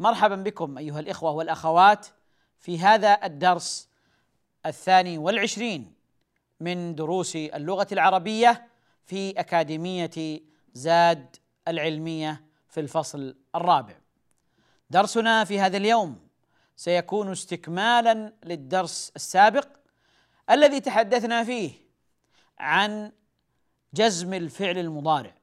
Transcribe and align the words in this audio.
مرحبا 0.00 0.36
بكم 0.36 0.78
أيها 0.78 1.00
الإخوة 1.00 1.30
والأخوات 1.30 2.06
في 2.58 2.78
هذا 2.78 3.18
الدرس 3.24 3.88
الثاني 4.66 5.18
والعشرين 5.18 5.94
من 6.60 6.94
دروس 6.94 7.36
اللغة 7.36 7.86
العربية 7.92 8.68
في 9.04 9.30
أكاديمية 9.30 10.40
زاد 10.74 11.36
العلمية 11.68 12.44
في 12.68 12.80
الفصل 12.80 13.36
الرابع. 13.54 13.94
درسنا 14.90 15.44
في 15.44 15.60
هذا 15.60 15.76
اليوم 15.76 16.18
سيكون 16.76 17.30
استكمالا 17.30 18.32
للدرس 18.44 19.12
السابق 19.16 19.68
الذي 20.50 20.80
تحدثنا 20.80 21.44
فيه 21.44 21.70
عن 22.58 23.12
جزم 23.94 24.34
الفعل 24.34 24.78
المضارع 24.78 25.34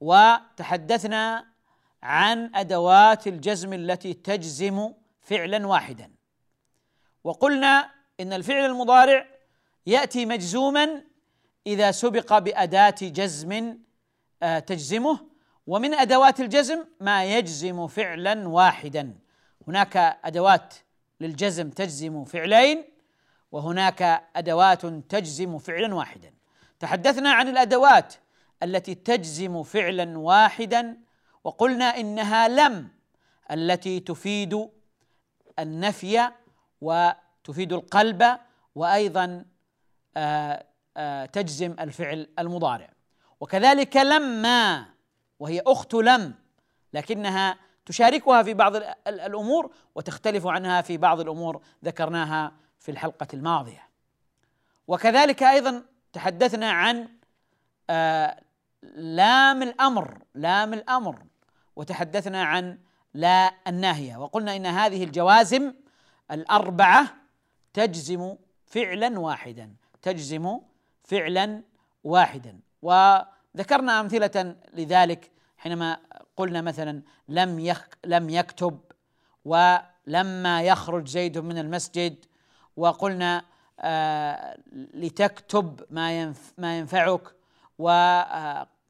وتحدثنا 0.00 1.55
عن 2.06 2.50
أدوات 2.54 3.26
الجزم 3.26 3.72
التي 3.72 4.14
تجزم 4.14 4.92
فعلا 5.20 5.66
واحدا. 5.66 6.10
وقلنا 7.24 7.90
إن 8.20 8.32
الفعل 8.32 8.64
المضارع 8.64 9.26
يأتي 9.86 10.26
مجزوما 10.26 11.02
إذا 11.66 11.90
سبق 11.90 12.38
بأداة 12.38 12.94
جزم 13.02 13.78
آه، 14.42 14.58
تجزمه 14.58 15.20
ومن 15.66 15.94
أدوات 15.94 16.40
الجزم 16.40 16.84
ما 17.00 17.24
يجزم 17.24 17.86
فعلا 17.86 18.48
واحدا. 18.48 19.18
هناك 19.68 19.96
أدوات 20.24 20.74
للجزم 21.20 21.70
تجزم 21.70 22.24
فعلين 22.24 22.84
وهناك 23.52 24.28
أدوات 24.36 24.86
تجزم 24.86 25.58
فعلا 25.58 25.94
واحدا. 25.94 26.32
تحدثنا 26.80 27.32
عن 27.32 27.48
الأدوات 27.48 28.14
التي 28.62 28.94
تجزم 28.94 29.62
فعلا 29.62 30.18
واحدا 30.18 31.05
وقلنا 31.46 31.84
إنها 31.84 32.48
لم 32.48 32.88
التي 33.50 34.00
تفيد 34.00 34.68
النفي 35.58 36.30
وتفيد 36.80 37.72
القلب 37.72 38.38
وأيضا 38.74 39.44
آه، 40.16 40.66
آه، 40.96 41.26
تجزم 41.26 41.76
الفعل 41.80 42.28
المضارع. 42.38 42.88
وكذلك 43.40 43.96
لما 43.96 44.86
وهي 45.38 45.62
أخت 45.66 45.94
لم 45.94 46.34
لكنها 46.92 47.58
تشاركها 47.86 48.42
في 48.42 48.54
بعض 48.54 48.76
الأمور 49.06 49.74
وتختلف 49.94 50.46
عنها 50.46 50.82
في 50.82 50.96
بعض 50.96 51.20
الأمور 51.20 51.62
ذكرناها 51.84 52.52
في 52.78 52.90
الحلقة 52.90 53.28
الماضية. 53.34 53.88
وكذلك 54.88 55.42
أيضا 55.42 55.82
تحدثنا 56.12 56.70
عن 56.70 57.08
آه، 57.90 58.40
لام 58.96 59.62
الأمر 59.62 60.18
لام 60.34 60.74
الأمر. 60.74 61.26
وتحدثنا 61.76 62.44
عن 62.44 62.78
لا 63.14 63.52
الناهية. 63.66 64.16
وقلنا 64.16 64.56
إن 64.56 64.66
هذه 64.66 65.04
الجوازم 65.04 65.74
الأربعة 66.30 67.14
تجزم 67.72 68.36
فعلا 68.66 69.18
واحدا. 69.18 69.74
تجزم 70.02 70.60
فعلا 71.04 71.62
واحدا. 72.04 72.60
وذكرنا 72.82 74.00
أمثلة 74.00 74.56
لذلك 74.74 75.30
حينما 75.56 75.98
قلنا 76.36 76.60
مثلا 76.60 77.02
لم 77.28 77.58
يخ 77.58 77.88
لم 78.04 78.30
يكتب 78.30 78.80
ولما 79.44 80.62
يخرج 80.62 81.08
زيد 81.08 81.38
من 81.38 81.58
المسجد 81.58 82.24
وقلنا 82.76 83.44
آه 83.80 84.58
لتكتب 84.72 85.80
ما 85.90 86.20
ينف 86.20 86.52
ما 86.58 86.78
ينفعك. 86.78 87.22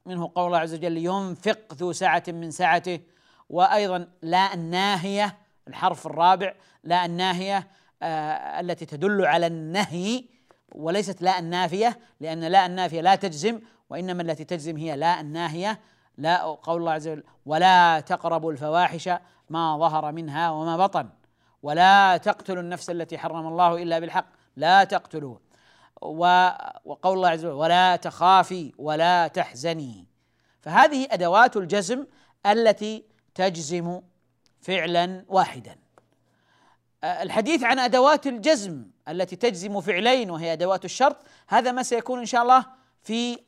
ومنه 0.07 0.31
قول 0.35 0.47
الله 0.47 0.57
عز 0.57 0.73
وجل 0.73 0.97
ينفق 0.97 1.73
ذو 1.73 1.91
سعة 1.91 2.23
من 2.27 2.51
سعته 2.51 2.99
وأيضا 3.49 4.07
لا 4.21 4.53
الناهية 4.53 5.37
الحرف 5.67 6.07
الرابع 6.07 6.53
لا 6.83 7.05
الناهية 7.05 7.67
آه 8.01 8.59
التي 8.59 8.85
تدل 8.85 9.25
على 9.25 9.47
النهي 9.47 10.23
وليست 10.71 11.21
لا 11.21 11.39
النافية 11.39 11.99
لأن 12.19 12.43
لا 12.43 12.65
النافية 12.65 13.01
لا 13.01 13.15
تجزم 13.15 13.61
وإنما 13.89 14.21
التي 14.21 14.43
تجزم 14.43 14.77
هي 14.77 14.95
لا 14.95 15.21
الناهية 15.21 15.79
لا 16.17 16.41
قول 16.43 16.79
الله 16.79 16.91
عز 16.91 17.07
وجل 17.07 17.23
ولا 17.45 17.99
تقربوا 17.99 18.51
الفواحش 18.51 19.09
ما 19.49 19.77
ظهر 19.77 20.11
منها 20.11 20.49
وما 20.49 20.77
بطن 20.77 21.09
ولا 21.63 22.17
تقتلوا 22.17 22.61
النفس 22.61 22.89
التي 22.89 23.17
حرم 23.17 23.47
الله 23.47 23.83
إلا 23.83 23.99
بالحق 23.99 24.25
لا 24.55 24.83
تقتلوا 24.83 25.37
وقول 26.01 27.17
الله 27.17 27.29
عز 27.29 27.45
وجل 27.45 27.55
ولا 27.55 27.95
تخافي 27.95 28.73
ولا 28.77 29.27
تحزني. 29.27 30.07
فهذه 30.61 31.07
أدوات 31.11 31.57
الجزم 31.57 32.05
التي 32.45 33.05
تجزم 33.35 34.01
فعلا 34.61 35.25
واحدا. 35.27 35.75
الحديث 37.03 37.63
عن 37.63 37.79
أدوات 37.79 38.27
الجزم 38.27 38.85
التي 39.09 39.35
تجزم 39.35 39.81
فعلين 39.81 40.31
وهي 40.31 40.53
أدوات 40.53 40.85
الشرط 40.85 41.17
هذا 41.47 41.71
ما 41.71 41.83
سيكون 41.83 42.19
إن 42.19 42.25
شاء 42.25 42.41
الله 42.41 42.65
في 43.01 43.39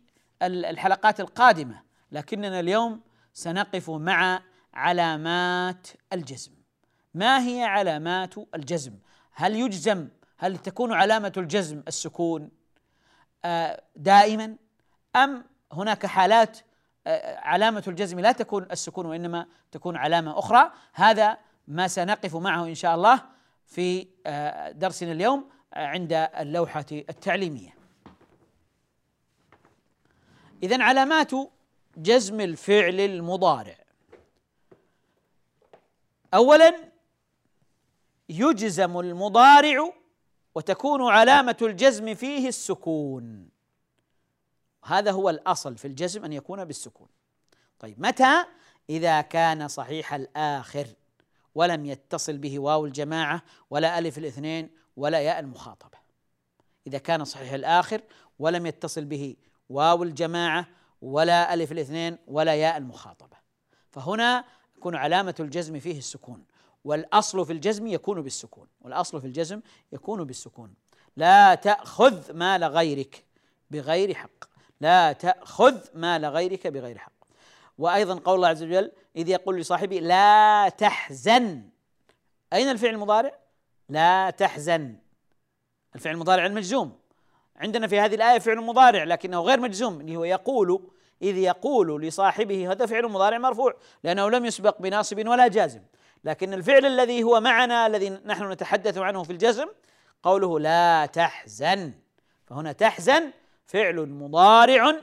الحلقات 0.42 1.20
القادمة. 1.20 1.82
لكننا 2.12 2.60
اليوم 2.60 3.02
سنقف 3.34 3.90
مع 3.90 4.42
علامات 4.74 5.88
الجزم. 6.14 6.52
ما 7.14 7.48
هي 7.48 7.64
علامات 7.64 8.36
الجزم؟ 8.56 8.94
هل 9.34 9.56
يجزم 9.56 10.08
هل 10.40 10.58
تكون 10.58 10.94
علامة 10.94 11.34
الجزم 11.38 11.84
السكون 11.88 12.50
آه، 13.46 13.84
دائما 13.96 14.56
أم 15.16 15.46
هناك 15.72 16.06
حالات 16.06 16.60
آه، 17.08 17.40
علامة 17.40 17.84
الجزم 17.88 18.20
لا 18.20 18.32
تكون 18.32 18.68
السكون 18.72 19.06
وإنما 19.06 19.48
تكون 19.72 19.98
علامة 19.98 20.40
أخرى؟ 20.40 20.72
هذا 20.94 21.38
ما 21.68 21.88
سنقف 21.88 22.36
معه 22.36 22.66
إن 22.66 22.76
شاء 22.76 22.96
الله 22.96 23.22
في 23.66 24.08
آه، 24.26 24.72
درسنا 24.72 25.12
اليوم 25.12 25.50
عند 25.74 26.14
اللوحة 26.14 26.86
التعليمية. 26.92 27.76
إذا 30.64 30.84
علامات 30.84 31.32
جزم 31.98 32.42
الفعل 32.42 33.00
المضارع. 33.00 33.76
أولا 36.34 36.76
يجزم 38.30 39.00
المضارع 39.00 39.99
وتكون 40.56 41.12
علامة 41.12 41.58
الجزم 41.62 42.16
فيه 42.16 42.48
السكون. 42.48 43.50
هذا 44.86 45.12
هو 45.12 45.30
الأصل 45.30 45.78
في 45.78 45.86
الجزم 45.86 46.26
أن 46.26 46.34
يكون 46.34 46.66
بالسكون. 46.66 47.08
طيب 47.80 48.02
متى؟ 48.02 48.46
إذا 48.90 49.22
كان 49.22 49.68
صحيح 49.68 50.14
الآخر 50.14 50.88
ولم 51.56 51.86
يتصل 51.86 52.38
به 52.38 52.60
واو 52.60 52.86
الجماعة 52.86 53.42
ولا 53.70 54.00
ألف 54.00 54.18
الاثنين 54.18 54.70
ولا 54.98 55.20
ياء 55.20 55.40
المخاطبة. 55.40 55.98
إذا 56.88 56.98
كان 56.98 57.26
صحيح 57.26 57.54
الآخر 57.54 58.02
ولم 58.40 58.66
يتصل 58.66 59.06
به 59.06 59.36
واو 59.70 60.04
الجماعة 60.04 60.68
ولا 61.02 61.54
ألف 61.54 61.72
الاثنين 61.72 62.18
ولا 62.28 62.56
ياء 62.56 62.78
المخاطبة. 62.78 63.38
فهنا 63.90 64.46
يكون 64.78 64.96
علامة 64.96 65.36
الجزم 65.40 65.80
فيه 65.80 65.98
السكون. 65.98 66.46
والأصل 66.90 67.46
في 67.46 67.54
الجزم 67.54 67.88
يكون 67.88 68.22
بالسكون. 68.22 68.68
والأصل 68.82 69.22
في 69.22 69.28
الجزم 69.28 69.62
يكون 69.92 70.24
بالسكون. 70.24 70.74
لا 71.18 71.56
تأخذ 71.56 72.34
مال 72.34 72.64
غيرك 72.64 73.24
بغير 73.72 74.14
حق. 74.14 74.46
لا 74.82 75.12
تأخذ 75.12 75.78
مال 75.94 76.26
غيرك 76.26 76.68
بغير 76.68 76.98
حق. 76.98 77.12
وأيضا 77.78 78.20
قول 78.20 78.36
الله 78.36 78.48
عز 78.48 78.64
وجل 78.64 78.92
إذ 79.16 79.30
يقول 79.30 79.60
لصاحبه 79.60 80.00
لا 80.00 80.70
تحزن. 80.70 81.64
أين 82.54 82.70
الفعل 82.70 82.94
المضارع؟ 82.94 83.32
لا 83.90 84.30
تحزن. 84.30 84.96
الفعل 85.96 86.14
المضارع 86.14 86.46
المجزوم. 86.46 87.00
عندنا 87.56 87.88
في 87.88 88.00
هذه 88.00 88.16
الآية 88.16 88.40
فعل 88.40 88.58
مضارع 88.58 89.04
لكنه 89.04 89.42
غير 89.42 89.60
مجزوم. 89.60 90.02
اللي 90.02 90.18
هو 90.18 90.24
يقول 90.24 90.90
إذ 91.22 91.38
يقول 91.38 92.02
لصاحبه 92.02 92.72
هذا 92.72 92.86
فعل 92.86 93.08
مضارع 93.08 93.38
مرفوع 93.38 93.74
لأنه 94.04 94.30
لم 94.30 94.46
يسبق 94.46 94.82
بناصب 94.82 95.28
ولا 95.28 95.48
جازم. 95.48 95.82
لكن 96.24 96.54
الفعل 96.54 96.86
الذي 96.86 97.24
هو 97.24 97.40
معنا 97.40 97.88
الذي 97.88 98.10
نحن 98.10 98.52
نتحدث 98.52 98.98
عنه 98.98 99.24
في 99.24 99.32
الجزم 99.34 99.68
قوله 100.24 100.60
لا 100.60 101.06
تحزن. 101.06 101.94
فهنا 102.46 102.72
تحزن 102.72 103.32
فعل 103.66 104.10
مضارع 104.10 104.96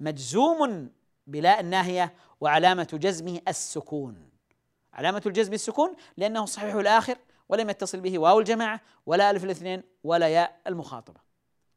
مجزوم 0.00 0.90
بلا 1.26 1.60
الناهية 1.60 2.14
وعلامة 2.40 2.88
جزمه 2.92 3.40
السكون. 3.48 4.30
علامة 4.94 5.22
الجزم 5.26 5.52
السكون 5.52 5.94
لأنه 6.16 6.44
صحيح 6.44 6.74
الآخر 6.74 7.16
ولم 7.48 7.70
يتصل 7.70 8.00
به 8.00 8.18
واو 8.18 8.38
الجماعة 8.38 8.80
ولا 9.06 9.30
ألف 9.30 9.44
الاثنين 9.44 9.82
ولا 10.04 10.28
ياء 10.28 10.60
المخاطبة. 10.66 11.20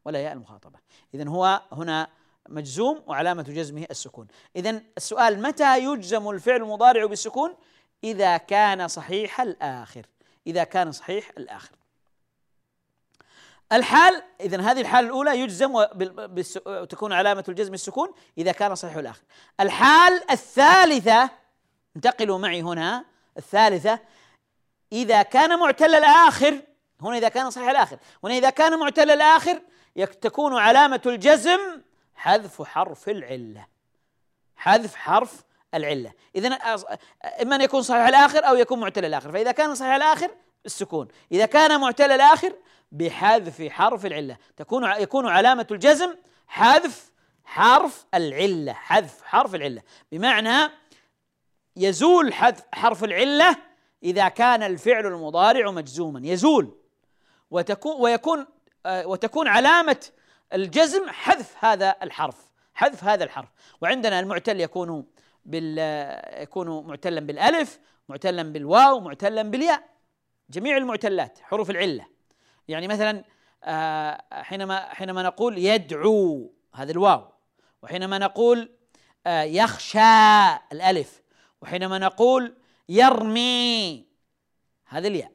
ولا 0.04 0.18
ياء 0.18 0.32
المخاطبة. 0.32 0.78
إذا 1.14 1.28
هو 1.28 1.62
هنا 1.72 2.08
مجزوم 2.48 3.02
وعلامة 3.06 3.42
جزمه 3.42 3.86
السكون. 3.90 4.26
إذا 4.56 4.82
السؤال 4.96 5.42
متى 5.42 5.84
يجزم 5.84 6.30
الفعل 6.30 6.56
المضارع 6.56 7.06
بالسكون؟ 7.06 7.54
إذا 8.04 8.36
كان 8.36 8.88
صحيح 8.88 9.40
الآخر. 9.40 10.06
إذا 10.46 10.64
كان 10.64 10.92
صحيح 10.92 11.30
الآخر. 11.38 11.76
الحال 13.72 14.22
إذا 14.40 14.60
هذه 14.60 14.80
الحالة 14.80 15.06
الأولى 15.06 15.40
يجزم 15.40 15.74
وتكون 16.66 17.12
علامة 17.12 17.44
الجزم 17.48 17.74
السكون 17.74 18.12
إذا 18.38 18.52
كان 18.52 18.74
صحيح 18.74 18.96
الآخر. 18.96 19.22
الحال 19.60 20.30
الثالثة 20.30 21.30
انتقلوا 21.96 22.38
معي 22.38 22.62
هنا 22.62 23.04
الثالثة 23.36 23.98
إذا 24.92 25.22
كان 25.22 25.58
معتل 25.58 25.94
الآخر 25.94 26.62
هنا 27.00 27.16
إذا 27.16 27.28
كان 27.28 27.50
صحيح 27.50 27.68
الآخر 27.68 27.98
هنا 28.24 28.34
إذا 28.34 28.50
كان 28.50 28.78
معتل 28.78 29.10
الآخر 29.10 29.60
تكون 30.20 30.58
علامة 30.58 31.00
الجزم 31.06 31.58
حذف 32.14 32.62
حرف 32.62 33.08
العلة. 33.08 33.66
حذف 34.56 34.94
حرف 34.94 35.44
العلة. 35.76 36.12
إذا 36.36 36.48
إما 37.42 37.56
أن 37.56 37.60
يكون 37.60 37.82
صحيح 37.82 38.06
الآخر 38.06 38.48
أو 38.48 38.54
يكون 38.56 38.80
معتل 38.80 39.04
الآخر. 39.04 39.32
فإذا 39.32 39.52
كان 39.52 39.74
صحيح 39.74 39.94
الآخر 39.94 40.30
السكون. 40.66 41.08
إذا 41.32 41.46
كان 41.46 41.80
معتل 41.80 42.10
الآخر 42.10 42.52
بحذف 42.92 43.68
حرف 43.68 44.06
العلة. 44.06 44.36
تكون 44.56 44.84
يكون 44.84 45.28
علامة 45.28 45.66
الجزم 45.70 46.14
حذف 46.46 47.10
حرف 47.44 48.06
العلة. 48.14 48.72
حذف 48.72 49.22
حرف 49.22 49.54
العلة. 49.54 49.82
بمعنى 50.12 50.70
يزول 51.76 52.34
حذف 52.34 52.62
حرف 52.72 53.04
العلة 53.04 53.56
إذا 54.02 54.28
كان 54.28 54.62
الفعل 54.62 55.06
المضارع 55.06 55.70
مجزوما. 55.70 56.20
يزول. 56.24 56.78
وتكون 57.50 58.00
ويكون 58.00 58.46
آه، 58.86 59.06
وتكون 59.06 59.48
علامة 59.48 60.06
الجزم 60.52 61.10
حذف 61.10 61.64
هذا 61.64 61.96
الحرف. 62.02 62.36
حذف 62.74 63.04
هذا 63.04 63.24
الحرف. 63.24 63.48
وعندنا 63.80 64.20
المعتل 64.20 64.60
يكون 64.60 65.06
بال 65.46 65.78
يكون 66.42 66.86
معتلا 66.86 67.20
بالألف 67.20 67.80
معتلا 68.08 68.42
بالواو 68.42 69.00
معتلا 69.00 69.42
بالياء. 69.42 69.82
جميع 70.50 70.76
المعتلات 70.76 71.38
حروف 71.42 71.70
العلة. 71.70 72.06
يعني 72.68 72.88
مثلا 72.88 73.24
آه، 73.64 74.24
حينما 74.32 74.94
حينما 74.94 75.22
نقول 75.22 75.58
يدعو 75.58 76.52
هذا 76.74 76.92
الواو. 76.92 77.32
وحينما 77.82 78.18
نقول 78.18 78.70
آه، 79.26 79.42
يخشى 79.42 79.98
الألف. 80.72 81.22
وحينما 81.62 81.98
نقول 81.98 82.56
يرمي 82.88 84.06
هذا 84.86 85.08
الياء. 85.08 85.32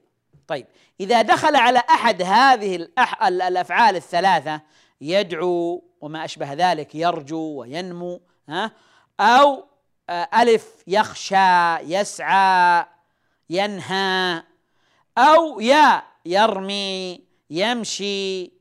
طيب 0.47 0.67
إذا 0.99 1.21
دخل 1.21 1.55
على 1.55 1.79
أحد 1.79 2.21
هذه 2.21 2.87
الأفعال 3.27 3.95
الثلاثة 3.95 4.61
يدعو 5.01 5.83
وما 6.01 6.25
أشبه 6.25 6.53
ذلك 6.53 6.95
يرجو 6.95 7.59
وينمو 7.59 8.21
ها 8.49 8.71
أو 9.19 9.70
آه، 10.11 10.29
ألف 10.41 10.83
يخشى 10.87 11.75
يسعى 11.75 12.85
ينهى 13.49 14.43
أو 15.17 15.59
يا 15.59 16.03
يرمي 16.25 17.25
يمشي 17.49 18.51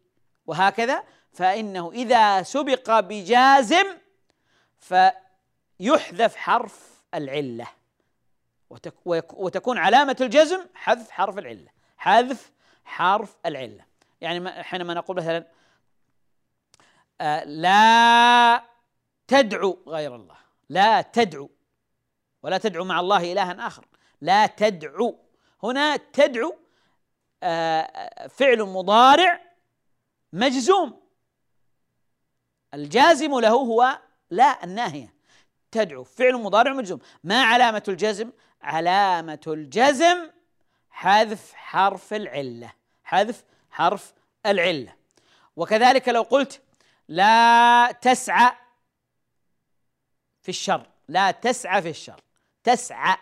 وهكذا. 0.47 1.05
فإنه 1.33 1.93
إذا 1.93 2.43
سبق 2.43 3.01
بجازم 3.01 3.87
فيحذف 4.79 6.37
حرف 6.37 7.03
العلة 7.15 7.67
وتكون 9.35 9.79
علامة 9.79 10.17
الجزم 10.21 10.67
حذف 10.75 11.11
حرف 11.11 11.39
العلة 11.39 11.69
حذف 11.97 12.51
حرف 12.85 13.37
العلة. 13.47 13.85
يعني 14.21 14.63
حينما 14.63 14.95
نقول 14.95 15.17
مثلا 15.17 15.47
آه، 17.21 17.45
لا 17.45 18.63
تدعو 19.29 19.79
غير 19.87 20.17
الله. 20.17 20.40
لا 20.71 21.03
تدعو 21.03 21.51
ولا 22.43 22.59
تدعو 22.59 22.85
مع 22.85 23.01
الله 23.01 23.33
إلها 23.33 23.67
آخر. 23.67 23.87
لا 24.21 24.47
تدعو. 24.47 25.19
هنا 25.63 25.97
تدعو 25.97 26.57
آه، 27.43 28.27
فعل 28.29 28.63
مضارع 28.63 29.41
مجزوم. 30.33 31.01
الجازم 32.75 33.41
له 33.41 33.49
هو 33.49 33.99
لا 34.31 34.65
الناهية. 34.65 35.15
تدعو 35.71 36.05
فعل 36.05 36.35
مضارع 36.35 36.73
مجزوم. 36.73 36.99
ما 37.25 37.43
علامة 37.43 37.83
الجزم؟ 37.89 38.31
علامة 38.63 39.41
الجزم 39.47 40.31
حذف 40.91 41.53
حرف 41.55 42.15
العلة. 42.15 42.73
حذف 43.05 43.45
حرف 43.71 44.13
العلة. 44.47 44.95
وكذلك 45.57 46.09
لو 46.09 46.23
قلت 46.23 46.63
لا 47.09 47.93
تسعى 47.93 48.53
في 50.43 50.49
الشر. 50.49 50.87
لا 51.09 51.31
تسعى 51.31 51.83
في 51.83 51.91
الشر. 51.91 52.21
تسعى. 52.65 53.17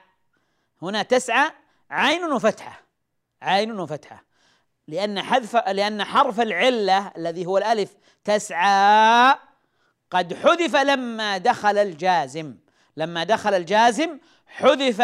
هنا 0.83 1.03
تسعى 1.03 1.53
عين 1.91 2.25
وفتحة. 2.25 2.83
عين 3.43 3.81
وفتحة. 3.81 4.25
لأن 4.89 5.23
حذف 5.23 5.57
لأن 5.57 6.05
حرف 6.05 6.41
العلة 6.41 7.13
الذي 7.17 7.47
هو 7.47 7.59
الألف 7.59 7.95
تسعى 8.25 9.39
قد 10.11 10.35
حذف 10.35 10.77
لما 10.77 11.39
دخل 11.39 11.79
الجازم. 11.79 12.59
لما 12.97 13.25
دخل 13.25 13.55
الجازم 13.55 14.19
حذف 14.47 15.03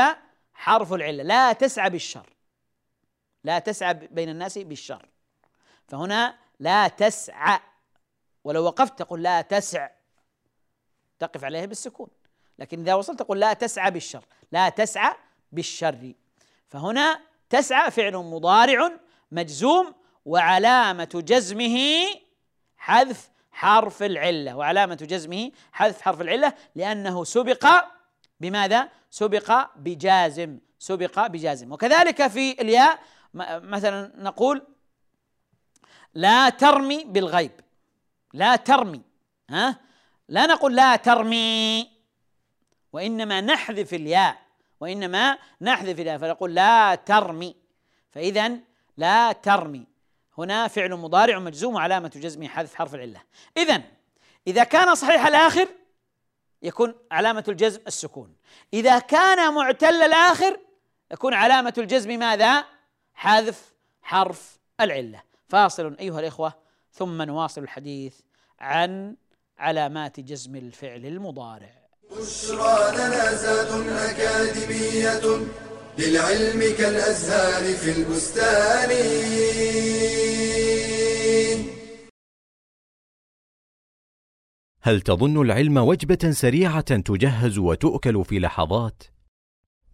حرف 0.54 0.92
العلة. 0.92 1.22
لا 1.22 1.52
تسعى 1.52 1.90
بالشر. 1.90 2.30
لا 3.44 3.58
تسعى 3.58 3.94
بين 3.94 4.28
الناس 4.28 4.58
بالشر. 4.58 5.08
فهنا 5.88 6.38
لا 6.60 6.88
تسعى. 6.88 7.60
ولو 8.44 8.64
وقفت 8.64 8.98
تقول 8.98 9.22
لا 9.22 9.40
تسع. 9.40 9.88
تقف 11.18 11.44
عليها 11.44 11.66
بالسكون. 11.66 12.08
لكن 12.58 12.80
إذا 12.80 12.94
وصلت 12.94 13.18
تقول 13.18 13.40
لا 13.40 13.52
تسعى 13.52 13.90
بالشر 13.90 14.24
لا 14.52 14.68
تسعى 14.68 15.14
بالشر. 15.52 16.12
فهنا 16.68 17.20
تسعى 17.50 17.90
فعل 17.90 18.16
مضارع 18.16 18.90
مجزوم 19.32 19.94
وعلامة 20.24 21.22
جزمه 21.26 22.06
حذف 22.76 23.30
حرف 23.52 24.02
العلة. 24.02 24.56
وعلامة 24.56 24.94
جزمه 24.94 25.50
حذف 25.72 26.00
حرف 26.00 26.20
العلة 26.20 26.54
لأنه 26.74 27.24
سبق 27.24 27.66
بماذا؟ 28.40 28.88
سبق 29.10 29.66
بجازم 29.76 30.58
سبق 30.78 31.26
بجازم. 31.26 31.72
وكذلك 31.72 32.26
في 32.26 32.60
الياء 32.60 32.98
مثلا 33.34 34.12
نقول 34.16 34.66
لا 36.14 36.48
ترمي 36.48 37.04
بالغيب. 37.04 37.60
لا 38.32 38.56
ترمي 38.56 39.02
ها؟ 39.50 39.80
لا 40.28 40.46
نقول 40.46 40.76
لا 40.76 40.96
ترمي 40.96 41.90
وإنما 42.92 43.40
نحذف 43.40 43.94
الياء 43.94 44.44
وإنما 44.80 45.38
نحذف 45.60 46.00
الياء 46.00 46.18
فنقول 46.18 46.54
لا 46.54 46.94
ترمي. 46.94 47.56
فإذا 48.10 48.52
لا 48.96 49.32
ترمي. 49.32 49.86
هنا 50.38 50.68
فعل 50.68 50.90
مضارع 50.90 51.38
مجزوم 51.38 51.74
وعلامة 51.74 52.12
جزمه 52.16 52.48
حذف 52.48 52.74
حرف 52.74 52.94
العلة. 52.94 53.22
إذا 53.56 53.82
إذا 54.46 54.64
كان 54.64 54.94
صحيح 54.94 55.26
الآخر 55.26 55.68
يكون 56.62 56.94
علامة 57.12 57.44
الجزم 57.48 57.80
السكون. 57.86 58.36
إذا 58.74 58.98
كان 58.98 59.54
معتل 59.54 60.02
الآخر 60.02 60.60
يكون 61.12 61.34
علامة 61.34 61.74
الجزم 61.78 62.18
ماذا؟ 62.18 62.64
حذف 63.14 63.72
حرف 64.02 64.58
العلة. 64.80 65.22
فاصل 65.48 65.96
أيها 66.00 66.20
الإخوة 66.20 66.54
ثم 66.92 67.22
نواصل 67.22 67.62
الحديث 67.62 68.20
عن 68.60 69.16
علامات 69.58 70.20
جزم 70.20 70.56
الفعل 70.56 71.06
المضارع. 71.06 71.88
بشرى 72.10 72.96
لنا 72.96 73.34
زاد 73.34 73.88
أكاديمية 73.88 75.46
للعلم 75.98 76.76
كالأزهار 76.78 77.74
في 77.74 77.90
البستان. 77.98 78.90
هل 84.82 85.00
تظن 85.00 85.42
العلم 85.42 85.78
وجبة 85.78 86.30
سريعة 86.30 87.00
تجهز 87.00 87.58
وتؤكل 87.58 88.24
في 88.24 88.38
لحظات؟ 88.38 89.02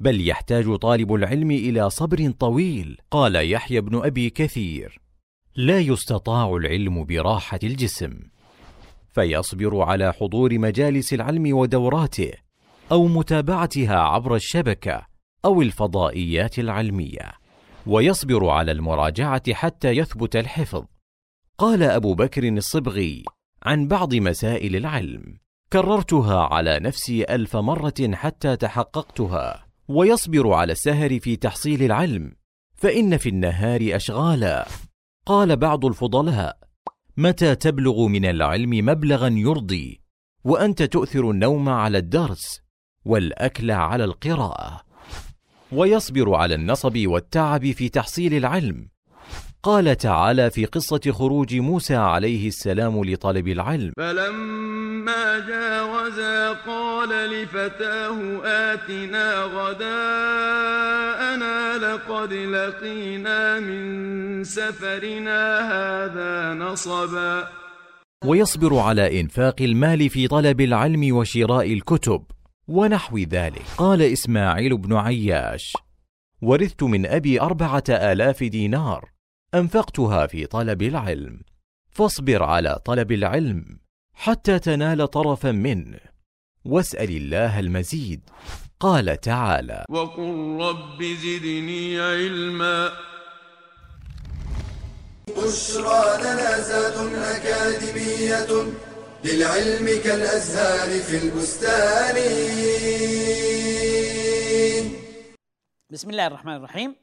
بل 0.00 0.28
يحتاج 0.28 0.76
طالب 0.76 1.14
العلم 1.14 1.50
إلى 1.50 1.90
صبر 1.90 2.30
طويل 2.30 2.98
قال 3.10 3.52
يحيى 3.52 3.80
بن 3.80 4.04
أبي 4.04 4.30
كثير. 4.30 5.00
لا 5.54 5.80
يستطاع 5.80 6.56
العلم 6.56 7.04
براحة 7.04 7.60
الجسم. 7.62 8.20
فيصبر 9.12 9.82
على 9.82 10.12
حضور 10.12 10.58
مجالس 10.58 11.14
العلم 11.14 11.56
ودوراته 11.56 12.32
أو 12.92 13.06
متابعتها 13.06 13.98
عبر 13.98 14.34
الشبكة 14.34 15.06
أو 15.44 15.62
الفضائيات 15.62 16.58
العلمية. 16.58 17.32
ويصبر 17.86 18.48
على 18.48 18.72
المراجعة 18.72 19.54
حتى 19.54 19.88
يثبت 19.90 20.36
الحفظ. 20.36 20.84
قال 21.58 21.82
أبو 21.82 22.14
بكر 22.14 22.48
الصبغي 22.48 23.24
عن 23.62 23.88
بعض 23.88 24.14
مسائل 24.14 24.76
العلم 24.76 25.38
كررتها 25.72 26.40
على 26.40 26.80
نفسي 26.80 27.24
ألف 27.24 27.56
مرة 27.56 28.10
حتى 28.12 28.56
تحققتها. 28.56 29.66
ويصبر 29.88 30.52
على 30.52 30.72
السهر 30.72 31.20
في 31.20 31.36
تحصيل 31.36 31.82
العلم. 31.82 32.32
فإن 32.74 33.16
في 33.16 33.28
النهار 33.28 33.80
أشغالا. 33.96 34.66
قال 35.26 35.56
بعض 35.56 35.84
الفضلاء 35.84 36.59
متى 37.16 37.54
تبلغ 37.54 38.06
من 38.06 38.24
العلم 38.24 38.70
مبلغا 38.70 39.28
يرضي 39.28 40.00
وأنت 40.44 40.82
تؤثر 40.82 41.30
النوم 41.30 41.68
على 41.68 41.98
الدرس 41.98 42.60
والأكل 43.04 43.70
على 43.70 44.04
القراءة 44.04 44.80
ويصبر 45.72 46.34
على 46.34 46.54
النصب 46.54 46.98
والتعب 47.06 47.70
في 47.70 47.88
تحصيل 47.88 48.34
العلم. 48.34 48.88
قال 49.62 49.96
تعالى 49.96 50.50
في 50.50 50.64
قصة 50.64 51.00
خروج 51.12 51.54
موسى 51.54 51.96
عليه 51.96 52.48
السلام 52.48 53.04
لطلب 53.04 53.48
العلم 53.48 53.92
فلما 53.96 55.38
جاوزا 55.38 56.52
قال 56.52 57.08
لفتاه 57.08 58.40
اتنا 58.44 59.42
غداءنا 59.44 60.89
لقد 61.80 62.32
لقينا 62.32 63.60
من 63.60 64.44
سفرنا 64.44 65.40
هذا 65.72 66.54
نصبا. 66.54 67.48
ويصبر 68.24 68.78
على 68.78 69.20
إنفاق 69.20 69.62
المال 69.62 70.10
في 70.10 70.28
طلب 70.28 70.60
العلم 70.60 71.16
وشراء 71.16 71.72
الكتب 71.72 72.24
ونحو 72.68 73.18
ذلك. 73.18 73.62
قال 73.76 74.02
إسماعيل 74.02 74.78
بن 74.78 74.96
عياش 74.96 75.72
ورثت 76.42 76.82
من 76.82 77.06
أبي 77.06 77.40
أربعة 77.40 77.84
آلاف 77.88 78.44
دينار 78.44 79.10
أنفقتها 79.54 80.26
في 80.26 80.46
طلب 80.46 80.82
العلم. 80.82 81.40
فاصبر 81.90 82.42
على 82.42 82.78
طلب 82.84 83.12
العلم 83.12 83.80
حتى 84.14 84.58
تنال 84.58 85.10
طرفا 85.10 85.52
منه 85.52 86.00
واسأل 86.64 87.10
الله 87.10 87.58
المزيد. 87.60 88.20
قال 88.82 89.20
تعالى 89.20 89.84
وقل 89.88 90.58
رب 90.60 91.02
زدني 91.02 92.00
علما. 92.00 92.92
بشرى 95.28 96.18
لنا 96.22 96.60
زاد 96.60 97.14
أكاديمية 97.14 98.72
للعلم 99.24 99.86
كالأزهار 100.04 101.00
في 101.00 101.16
البستان. 101.24 102.16
بسم 105.90 106.10
الله 106.10 106.26
الرحمن 106.26 106.56
الرحيم. 106.56 106.96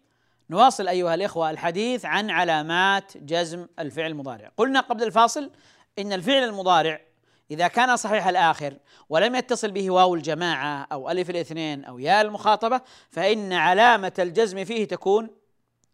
نواصل 0.50 0.88
أيها 0.88 1.16
الإخوة 1.16 1.50
الحديث 1.50 2.06
عن 2.06 2.30
علامات 2.30 3.18
جزم 3.18 3.68
الفعل 3.80 4.12
المضارع. 4.12 4.52
قلنا 4.58 4.80
قبل 4.80 5.04
الفاصل 5.04 5.52
إن 6.00 6.14
الفعل 6.14 6.44
المضارع 6.44 7.07
إذا 7.52 7.68
كان 7.68 7.98
صحيح 7.98 8.28
الآخر 8.28 8.78
ولم 9.10 9.36
يتصل 9.36 9.72
به 9.72 9.92
واو 9.92 10.16
الجماعة 10.16 10.88
أو 10.92 11.10
ألف 11.10 11.30
الاثنين 11.30 11.86
أو 11.86 12.00
ياء 12.00 12.22
المخاطبة 12.22 12.82
فإن 13.10 13.54
علامة 13.54 14.14
الجزم 14.20 14.66
فيه 14.66 14.88
تكون 14.88 15.30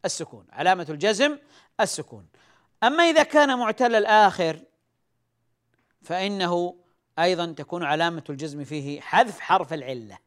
السكون 0.05 0.45
علامة 0.51 0.85
الجزم 0.89 1.37
السكون. 1.79 2.27
أما 2.83 3.03
إذا 3.03 3.23
كان 3.23 3.57
معتل 3.57 3.95
الآخر 3.95 4.59
فإنه 6.01 6.75
أيضا 7.19 7.53
تكون 7.57 7.83
علامة 7.83 8.23
الجزم 8.29 8.63
فيه 8.63 9.01
حذف 9.01 9.39
حرف 9.39 9.73
العلة. 9.73 10.17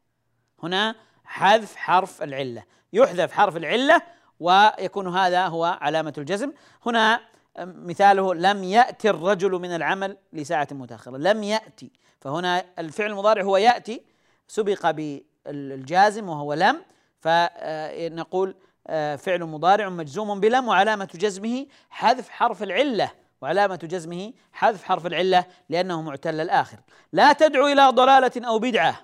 هنا 0.62 0.94
حذف 1.24 1.76
حرف 1.76 2.22
العلة 2.22 2.64
يحذف 2.92 3.32
حرف 3.32 3.56
العلة 3.56 4.02
ويكون 4.40 5.16
هذا 5.16 5.46
هو 5.46 5.78
علامة 5.80 6.14
الجزم. 6.18 6.52
هنا 6.86 7.20
مثاله 7.58 8.34
لم 8.34 8.64
يأتي 8.64 9.10
الرجل 9.10 9.50
من 9.50 9.70
العمل 9.70 10.16
لساعة 10.32 10.68
متأخرة 10.72 11.16
لم 11.16 11.42
يأتي. 11.42 11.90
فهنا 12.20 12.64
الفعل 12.78 13.10
المضارع 13.10 13.42
هو 13.42 13.56
يأتي 13.56 14.02
سبق 14.48 14.90
بالجازم 14.90 16.28
وهو 16.28 16.52
لم 16.54 16.82
فنقول 17.20 18.54
آه، 18.86 19.16
فعل 19.16 19.44
مضارع 19.44 19.88
مجزوم 19.88 20.40
بلم 20.40 20.68
وعلامة 20.68 21.08
جزمه 21.14 21.66
حذف 21.90 22.28
حرف 22.28 22.62
العلة 22.62 23.12
وعلامة 23.40 23.76
جزمه 23.76 24.32
حذف 24.52 24.84
حرف 24.84 25.06
العلة 25.06 25.44
لأنه 25.68 26.02
معتل 26.02 26.40
الآخر. 26.40 26.78
لا 27.12 27.32
تدعو 27.32 27.66
إلى 27.66 27.88
ضلالة 27.88 28.48
أو 28.48 28.58
بدعة. 28.58 29.00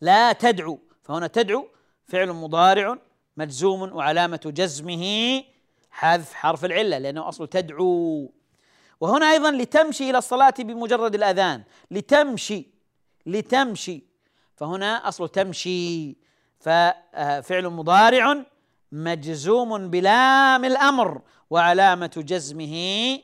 لا 0.00 0.32
تدعو. 0.32 0.78
فهنا 1.02 1.26
تدعو 1.26 1.68
فعل 2.04 2.32
مضارع 2.32 2.98
مجزوم 3.36 3.82
وعلامة 3.82 4.40
جزمه 4.46 5.42
حذف 5.94 6.34
حرف 6.34 6.64
العلة 6.64 6.98
لأنه 6.98 7.28
أصل 7.28 7.48
تدعو. 7.48 8.32
وهنا 9.00 9.30
أيضا 9.30 9.50
لتمشي 9.50 10.10
إلى 10.10 10.18
الصلاة 10.18 10.54
بمجرد 10.58 11.14
الأذان. 11.14 11.62
لتمشي 11.90 12.66
لتمشي. 13.26 14.04
فهنا 14.56 15.08
أصل 15.08 15.28
تمشي. 15.28 16.16
ففعل 16.60 17.68
مضارع 17.68 18.44
مجزوم 18.92 19.90
بلام 19.90 20.64
الأمر 20.64 21.22
وعلامة 21.50 22.12
جزمه 22.16 23.18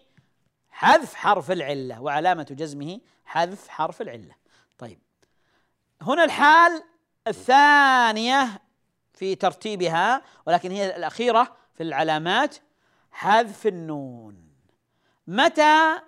حذف 0.70 1.14
حرف 1.14 1.50
العلة 1.50 2.00
وعلامة 2.00 2.46
جزمه 2.50 3.00
حذف 3.24 3.68
حرف 3.68 4.02
العلة. 4.02 4.34
طيب. 4.78 4.98
هنا 6.02 6.24
الحال 6.24 6.82
الثانية 7.28 8.60
في 9.12 9.34
ترتيبها 9.34 10.22
ولكن 10.46 10.70
هي 10.70 10.96
الأخيرة 10.96 11.59
في 11.80 11.86
العلامات 11.86 12.56
حذف 13.10 13.66
النون 13.66 14.48
متى 15.26 16.00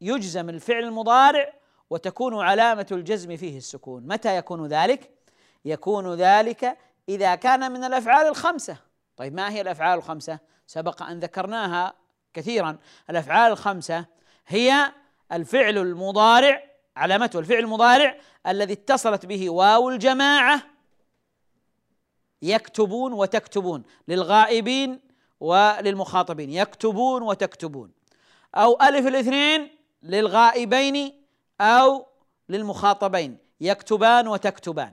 يجزم 0.00 0.48
الفعل 0.48 0.84
المضارع 0.84 1.52
وتكون 1.90 2.42
علامة 2.42 2.86
الجزم 2.92 3.36
فيه 3.36 3.58
السكون 3.58 4.06
متى 4.06 4.36
يكون 4.36 4.66
ذلك؟ 4.66 5.10
يكون 5.64 6.14
ذلك 6.14 6.78
إذا 7.08 7.34
كان 7.34 7.72
من 7.72 7.84
الأفعال 7.84 8.26
الخمسة 8.26 8.76
طيب 9.16 9.34
ما 9.34 9.50
هي 9.50 9.60
الأفعال 9.60 9.98
الخمسة؟ 9.98 10.38
سبق 10.66 11.02
أن 11.02 11.20
ذكرناها 11.20 11.94
كثيرا 12.32 12.78
الأفعال 13.10 13.52
الخمسة 13.52 14.06
هي 14.46 14.92
الفعل 15.32 15.78
المضارع 15.78 16.62
علامته 16.96 17.38
الفعل 17.38 17.58
المضارع 17.58 18.16
الذي 18.46 18.72
اتصلت 18.72 19.26
به 19.26 19.50
واو 19.50 19.90
الجماعة 19.90 20.73
يكتبون 22.44 23.12
وتكتبون 23.12 23.82
للغائبين 24.08 25.00
وللمخاطبين. 25.40 26.50
يكتبون 26.50 27.22
وتكتبون. 27.22 27.90
أو 28.54 28.78
ألف 28.82 29.06
الاثنين 29.06 29.68
للغائبين 30.02 31.12
أو 31.60 32.06
للمخاطبين. 32.48 33.38
يكتبان 33.60 34.28
وتكتبان. 34.28 34.92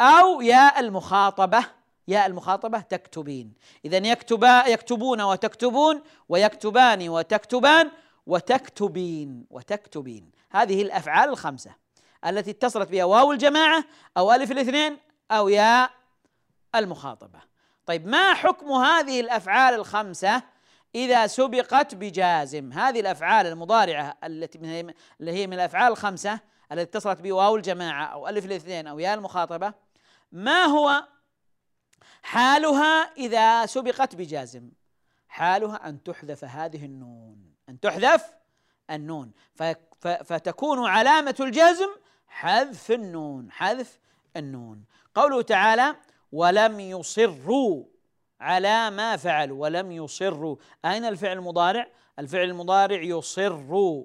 أو 0.00 0.40
ياء 0.40 0.80
المخاطبة 0.80 1.64
ياء 2.08 2.26
المخاطبة 2.26 2.80
تكتبين. 2.80 3.52
إذا 3.84 3.96
يكتبا 3.96 4.66
يكتبون 4.66 5.20
وتكتبون 5.22 6.02
ويكتبان 6.28 7.08
وتكتبان 7.08 7.90
وتكتبين 8.26 9.46
وتكتبين. 9.50 10.30
هذه 10.50 10.82
الأفعال 10.82 11.28
الخمسة 11.30 11.70
التي 12.26 12.50
اتصلت 12.50 12.90
بها 12.90 13.04
واو 13.04 13.32
الجماعة 13.32 13.84
أو 14.16 14.32
ألف 14.32 14.50
الاثنين 14.52 14.98
أو 15.30 15.48
ياء 15.48 15.90
المخاطبة. 16.78 17.40
طيب 17.86 18.06
ما 18.06 18.34
حكم 18.34 18.72
هذه 18.72 19.20
الأفعال 19.20 19.74
الخمسة 19.74 20.42
إذا 20.94 21.26
سبقت 21.26 21.94
بجازم؟ 21.94 22.72
هذه 22.72 23.00
الأفعال 23.00 23.46
المضارعة 23.46 24.16
التي 24.24 24.58
اللي 25.20 25.32
هي 25.32 25.46
من 25.46 25.52
الأفعال 25.52 25.92
الخمسة 25.92 26.40
التي 26.72 26.82
اتصلت 26.82 27.20
بواو 27.20 27.56
الجماعة 27.56 28.04
أو 28.04 28.28
ألف 28.28 28.44
الاثنين 28.44 28.86
أو 28.86 28.98
ياء 28.98 29.14
المخاطبة 29.14 29.74
ما 30.32 30.64
هو 30.64 31.04
حالها 32.22 33.12
إذا 33.16 33.66
سبقت 33.66 34.14
بجازم؟ 34.14 34.70
حالها 35.28 35.88
أن 35.88 36.02
تحذف 36.02 36.44
هذه 36.44 36.84
النون. 36.84 37.54
أن 37.68 37.80
تحذف 37.80 38.34
النون. 38.90 39.32
فتكون 40.00 40.86
علامة 40.86 41.34
الجزم 41.40 41.88
حذف 42.28 42.90
النون. 42.90 43.52
حذف 43.52 43.98
النون. 44.36 44.84
قوله 45.14 45.42
تعالى 45.42 45.96
ولم 46.32 46.80
يصروا 46.80 47.84
على 48.40 48.90
ما 48.90 49.16
فعلوا. 49.16 49.62
ولم 49.62 49.92
يصروا. 49.92 50.56
أين 50.84 51.04
الفعل 51.04 51.36
المضارع؟ 51.36 51.86
الفعل 52.18 52.44
المضارع 52.44 53.02
يصر 53.02 54.02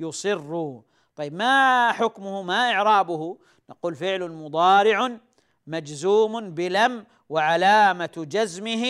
يصر 0.00 0.80
طيب 1.16 1.34
ما 1.34 1.92
حكمه؟ 1.92 2.42
ما 2.42 2.72
إعرابه؟ 2.72 3.38
نقول 3.70 3.94
فعل 3.94 4.30
مضارع 4.30 5.18
مجزوم 5.66 6.50
بلم 6.54 7.06
وعلامة 7.28 8.10
جزمه 8.16 8.84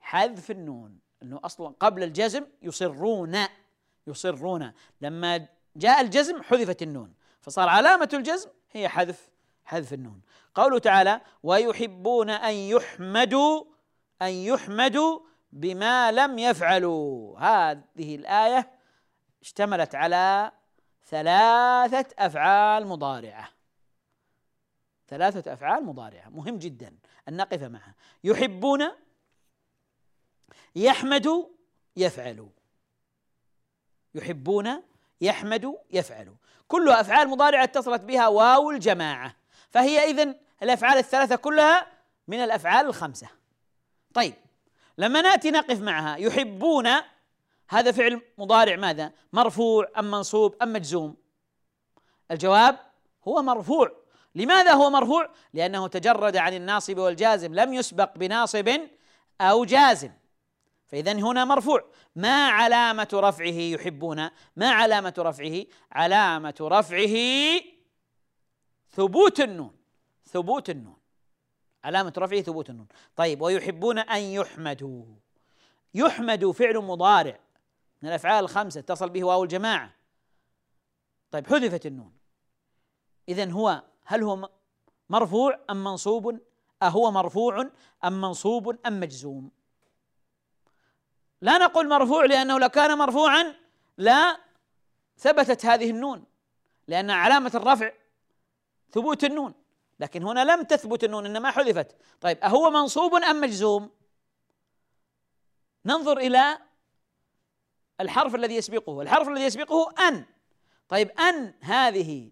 حذف 0.00 0.50
النون. 0.50 0.98
إنه 1.22 1.40
أصلا 1.44 1.74
قبل 1.80 2.02
الجزم 2.02 2.44
يصرون. 2.62 3.38
يصرون. 4.06 4.72
لما 5.00 5.48
جاء 5.76 6.00
الجزم 6.00 6.42
حذفت 6.42 6.82
النون 6.82 7.14
فصار 7.40 7.68
علامة 7.68 8.08
الجزم 8.14 8.50
هي 8.72 8.88
حذف 8.88 9.30
حذف 9.64 9.92
النون. 9.92 10.20
قوله 10.56 10.78
تعالى 10.78 11.20
ويحبون 11.42 12.30
أن 12.30 12.54
يحمدوا 12.54 13.64
أن 14.22 14.30
يحمدوا 14.30 15.20
بما 15.52 16.12
لم 16.12 16.38
يفعلوا. 16.38 17.38
هذه 17.38 18.16
الآية 18.16 18.70
اشتملت 19.42 19.94
على 19.94 20.52
ثلاثة 21.06 22.06
أفعال 22.18 22.86
مضارعة. 22.86 23.48
ثلاثة 25.08 25.52
أفعال 25.52 25.84
مضارعة. 25.84 26.28
مهم 26.28 26.58
جدا 26.58 26.96
أن 27.28 27.36
نقف 27.36 27.62
معها. 27.62 27.94
يحبون 28.24 28.82
يحمد 30.76 31.48
يفعل 31.96 32.48
يحبون 34.14 34.82
يحمد 35.20 35.76
يفعل 35.90 36.34
كلها 36.68 37.00
أفعال 37.00 37.28
مضارعة 37.28 37.64
اتصلت 37.64 38.02
بها 38.02 38.28
واو 38.28 38.70
الجماعة. 38.70 39.36
فهي 39.70 40.10
اذا 40.10 40.45
الأفعال 40.62 40.98
الثلاثة 40.98 41.36
كلها 41.36 41.86
من 42.28 42.38
الأفعال 42.38 42.86
الخمسة. 42.86 43.28
طيب 44.14 44.34
لما 44.98 45.22
نأتي 45.22 45.50
نقف 45.50 45.80
معها 45.80 46.16
يحبون 46.16 46.88
هذا 47.68 47.92
فعل 47.92 48.22
مضارع 48.38 48.76
ماذا؟ 48.76 49.12
مرفوع 49.32 49.88
أم 49.98 50.10
منصوب 50.10 50.56
أم 50.62 50.72
مجزوم. 50.72 51.16
الجواب 52.30 52.78
هو 53.28 53.42
مرفوع. 53.42 53.92
لماذا 54.34 54.72
هو 54.72 54.90
مرفوع؟ 54.90 55.30
لأنه 55.54 55.88
تجرد 55.88 56.36
عن 56.36 56.54
الناصب 56.54 56.98
والجازم 56.98 57.54
لم 57.54 57.74
يسبق 57.74 58.18
بناصب 58.18 58.80
أو 59.40 59.64
جازم. 59.64 60.10
فإذا 60.86 61.12
هنا 61.12 61.44
مرفوع. 61.44 61.84
ما 62.16 62.48
علامة 62.48 63.08
رفعه؟ 63.14 63.46
يحبون. 63.46 64.30
ما 64.56 64.70
علامة 64.70 65.14
رفعه؟ 65.18 65.64
علامة 65.92 66.54
رفعه 66.60 67.16
ثبوت 68.90 69.40
النون. 69.40 69.75
ثبوت 70.36 70.70
النون. 70.70 70.96
علامة 71.84 72.12
رفعه 72.18 72.40
ثبوت 72.40 72.70
النون. 72.70 72.86
طيب 73.16 73.42
ويحبون 73.42 73.98
أن 73.98 74.20
يحمدوا. 74.20 75.04
يحمد 75.94 76.50
فعل 76.50 76.78
مضارع. 76.78 77.38
من 78.02 78.08
الأفعال 78.08 78.44
الخمسة 78.44 78.80
اتصل 78.80 79.08
به 79.08 79.24
واو 79.24 79.42
الجماعة. 79.42 79.94
طيب 81.30 81.46
حذفت 81.46 81.86
النون. 81.86 82.12
إذا 83.28 83.50
هو 83.50 83.82
هل 84.04 84.22
هو 84.22 84.50
مرفوع 85.10 85.60
أم 85.70 85.84
منصوب؟ 85.84 86.40
أهو 86.82 87.10
مرفوع 87.10 87.70
أم 88.04 88.20
منصوب 88.20 88.86
أم 88.86 89.00
مجزوم؟ 89.00 89.50
لا 91.40 91.58
نقول 91.58 91.88
مرفوع 91.88 92.24
لأنه 92.24 92.58
لو 92.58 92.68
كان 92.68 92.98
مرفوعا 92.98 93.54
لثبتت 93.98 95.66
هذه 95.66 95.90
النون. 95.90 96.24
لأن 96.88 97.10
علامة 97.10 97.52
الرفع 97.54 97.92
ثبوت 98.92 99.24
النون. 99.24 99.54
لكن 100.00 100.22
هنا 100.22 100.44
لم 100.44 100.62
تثبت 100.62 101.04
النون 101.04 101.26
إنما 101.26 101.50
حذفت. 101.50 101.96
طيب 102.20 102.38
أهو 102.38 102.70
منصوب 102.70 103.14
أم 103.14 103.40
مجزوم؟ 103.40 103.90
ننظر 105.84 106.18
إلى 106.18 106.58
الحرف 108.00 108.34
الذي 108.34 108.54
يسبقه. 108.54 109.02
الحرف 109.02 109.28
الذي 109.28 109.44
يسبقه 109.44 110.08
أن. 110.08 110.24
طيب 110.88 111.10
أن 111.10 111.54
هذه 111.60 112.30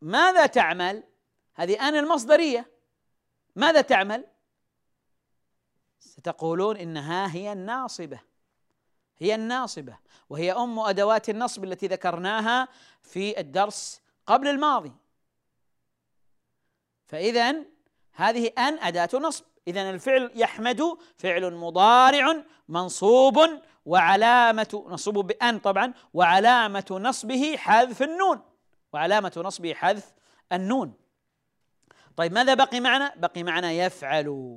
ماذا 0.00 0.46
تعمل؟ 0.46 1.02
هذه 1.54 1.88
أن 1.88 1.94
المصدرية. 1.94 2.70
ماذا 3.56 3.80
تعمل؟ 3.80 4.26
ستقولون 5.98 6.76
إنها 6.76 7.34
هي 7.34 7.52
الناصبة. 7.52 8.20
هي 9.18 9.34
الناصبة 9.34 9.98
وهي 10.30 10.52
أم 10.52 10.78
أدوات 10.78 11.28
النصب 11.28 11.64
التي 11.64 11.86
ذكرناها 11.86 12.68
في 13.02 13.40
الدرس 13.40 14.00
قبل 14.26 14.48
الماضي. 14.48 14.92
فاذا 17.10 17.54
هذه 18.12 18.50
أن 18.58 18.78
أداة 18.78 19.08
نصب. 19.14 19.44
اذا 19.68 19.90
الفعل 19.90 20.30
يحمد 20.34 20.82
فعل 21.16 21.54
مضارع 21.54 22.44
منصوب 22.68 23.38
وعلامة 23.84 24.84
نصب 24.88 25.12
بأن 25.12 25.58
طبعا 25.58 25.92
وعلامة 26.14 26.84
نصبه 26.90 27.56
حذف 27.56 28.02
النون. 28.02 28.40
وعلامة 28.92 29.32
نصبه 29.36 29.74
حذف 29.74 30.12
النون. 30.52 30.94
طيب 32.16 32.32
ماذا 32.32 32.54
بقي 32.54 32.80
معنا؟ 32.80 33.14
بقي 33.16 33.42
معنا 33.42 33.72
يفعل. 33.72 34.56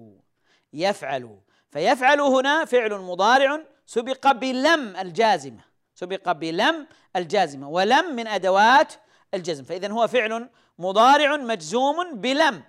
يفعل. 0.73 1.39
فيفعل 1.69 2.21
هنا 2.21 2.65
فعل 2.65 2.93
مضارع 2.93 3.59
سبق 3.85 4.31
بلم 4.31 4.95
الجازمة. 4.95 5.61
سبق 5.95 6.31
بلم 6.31 6.87
الجازمة. 7.15 7.69
ولم 7.69 8.15
من 8.15 8.27
أدوات 8.27 8.93
الجزم. 9.33 9.63
فإذا 9.63 9.91
هو 9.91 10.07
فعل 10.07 10.49
مضارع 10.79 11.35
مجزوم 11.35 12.15
بلم. 12.21 12.63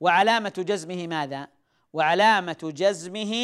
وعلامة 0.00 0.52
جزمه 0.58 1.06
ماذا؟ 1.06 1.48
وعلامة 1.92 2.72
جزمه 2.76 3.34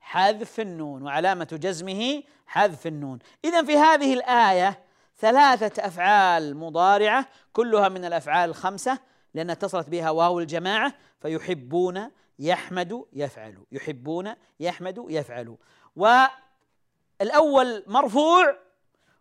حذف 0.00 0.60
النون. 0.60 1.02
وعلامة 1.02 1.48
جزمه 1.52 2.22
حذف 2.46 2.86
النون. 2.86 3.18
إذا 3.44 3.64
في 3.64 3.76
هذه 3.76 4.14
الآية 4.14 4.84
ثلاثة 5.18 5.86
أفعال 5.86 6.56
مضارعة 6.56 7.28
كلها 7.52 7.88
من 7.88 8.04
الأفعال 8.04 8.50
الخمسة 8.50 8.98
لأن 9.34 9.50
اتصلت 9.50 9.88
بها 9.88 10.10
واو 10.10 10.40
الجماعة 10.40 10.94
فيحبون 11.20 12.10
يحمد 12.38 13.04
يفعل. 13.12 13.64
يحبون 13.72 14.34
يحمد 14.60 15.04
يفعل. 15.08 15.56
والأول 15.96 17.84
مرفوع 17.86 18.58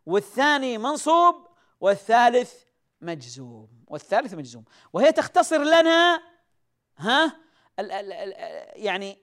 والثاني 0.06 0.78
منصوب 0.78 1.48
والثالث 1.82 2.54
مجزوم 3.02 3.70
والثالث 3.88 4.34
مجزوم. 4.34 4.66
وهي 4.94 5.12
تختصر 5.12 5.64
لنا 5.64 6.22
ها 6.98 7.38
ال 7.80 7.92
ال 7.92 8.14
ال 8.14 8.34
يعني 8.86 9.18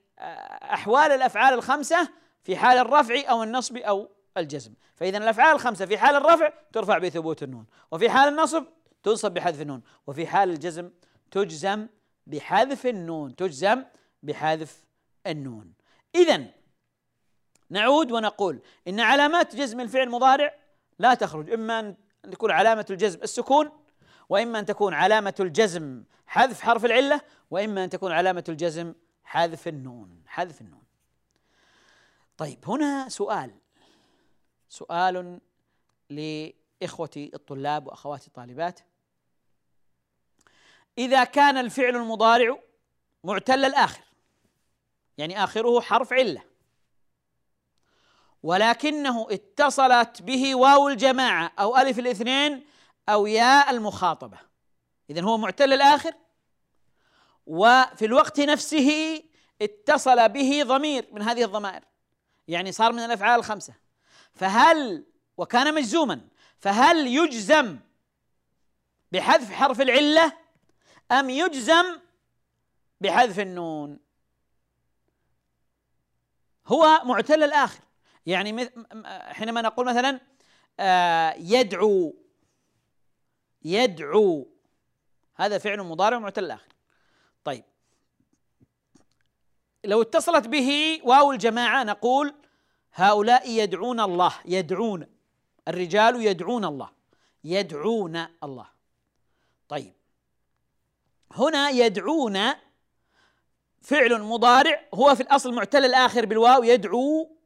أحوال 0.62 1.12
الأفعال 1.12 1.54
الخمسة 1.54 2.08
في 2.42 2.56
حال 2.56 2.78
الرفع 2.78 3.30
أو 3.30 3.42
النصب 3.42 3.76
أو 3.76 4.08
الجزم. 4.36 4.74
فإذا 4.94 5.18
الأفعال 5.18 5.54
الخمسة 5.54 5.86
في 5.86 5.98
حال 5.98 6.16
الرفع 6.16 6.52
ترفع 6.72 6.98
بثبوت 6.98 7.42
النون 7.42 7.66
وفي 7.90 8.10
حال 8.10 8.28
النصب 8.28 8.64
تنصب 9.02 9.32
بحذف 9.32 9.60
النون 9.60 9.82
وفي 10.06 10.26
حال 10.26 10.50
الجزم 10.50 10.90
تجزم 11.30 11.86
بحذف 12.26 12.86
النون 12.86 13.36
تجزم 13.36 13.84
بحذف 14.22 14.84
النون. 15.26 15.72
اذا 16.14 16.44
نعود 17.70 18.12
ونقول 18.12 18.62
إن 18.88 19.00
علامات 19.00 19.56
جزم 19.56 19.80
الفعل 19.80 20.02
المضارع 20.02 20.54
لا 20.98 21.14
تخرج 21.14 21.50
إما 21.50 21.80
أن 21.80 21.96
تكون 22.22 22.50
علامة 22.50 22.86
الجزم 22.90 23.22
السكون 23.22 23.70
وإما 24.28 24.58
أن 24.58 24.66
تكون 24.66 24.94
علامة 24.94 25.34
الجزم 25.40 26.04
حذف 26.26 26.60
حرف 26.60 26.84
العلة 26.84 27.20
وإما 27.50 27.84
أن 27.84 27.90
تكون 27.90 28.12
علامة 28.12 28.44
الجزم 28.48 28.94
حذف 29.24 29.68
النون 29.68 30.22
حذف 30.26 30.60
النون. 30.60 30.82
طيب 32.36 32.58
هنا 32.68 33.08
سؤال. 33.08 33.54
سؤال 34.68 35.40
لإخوتي 36.10 37.30
الطلاب 37.34 37.86
وأخواتي 37.86 38.26
الطالبات. 38.26 38.80
إذا 40.98 41.24
كان 41.24 41.58
الفعل 41.58 41.96
المضارع 41.96 42.58
معتل 43.24 43.64
الآخر 43.64 44.02
يعني 45.18 45.44
آخره 45.44 45.80
حرف 45.80 46.12
علة 46.12 46.42
ولكنه 48.42 49.26
اتصلت 49.30 50.22
به 50.22 50.54
واو 50.54 50.88
الجماعة 50.88 51.52
أو 51.58 51.76
ألف 51.76 51.98
الاثنين 51.98 52.66
أو 53.08 53.26
ياء 53.26 53.70
المخاطبة. 53.70 54.38
إذا 55.10 55.22
هو 55.22 55.38
معتل 55.38 55.72
الآخر. 55.72 56.12
وفي 57.46 58.04
الوقت 58.04 58.40
نفسه 58.40 59.22
اتصل 59.62 60.28
به 60.28 60.62
ضمير 60.62 61.08
من 61.12 61.22
هذه 61.22 61.44
الضمائر. 61.44 61.84
يعني 62.48 62.72
صار 62.72 62.92
من 62.92 62.98
الأفعال 62.98 63.38
الخمسة 63.38 63.74
فهل 64.32 65.06
وكان 65.36 65.74
مجزوما 65.74 66.20
فهل 66.58 67.06
يجزم 67.06 67.78
بحذف 69.12 69.52
حرف 69.52 69.80
العلة 69.80 70.32
أم 71.12 71.30
يجزم 71.30 71.84
بحذف 73.00 73.40
النون؟ 73.40 73.98
هو 76.66 77.00
معتل 77.04 77.42
الآخر. 77.42 77.87
يعني 78.26 78.70
حينما 79.32 79.62
نقول 79.62 79.86
مثلا 79.86 80.20
آه، 80.80 81.34
يدعو 81.38 82.14
يدعو 83.64 84.48
هذا 85.34 85.58
فعل 85.58 85.82
مضارع 85.82 86.18
معتل 86.18 86.44
الآخر 86.44 86.72
طيب. 87.44 87.64
لو 89.84 90.02
اتصلت 90.02 90.48
به 90.48 91.00
واو 91.04 91.32
الجماعة 91.32 91.84
نقول 91.84 92.34
هؤلاء 92.94 93.50
يدعون 93.50 94.00
الله 94.00 94.34
يدعون 94.44 95.06
الرجال 95.68 96.26
يدعون 96.26 96.64
الله 96.64 96.90
يدعون 97.44 98.26
الله. 98.42 98.66
طيب. 99.68 99.94
هنا 101.32 101.70
يدعون 101.70 102.38
فعل 103.82 104.22
مضارع 104.22 104.88
هو 104.94 105.14
في 105.14 105.20
الأصل 105.20 105.54
معتل 105.54 105.84
الآخر 105.84 106.26
بالواو 106.26 106.62
يدعو 106.62 107.37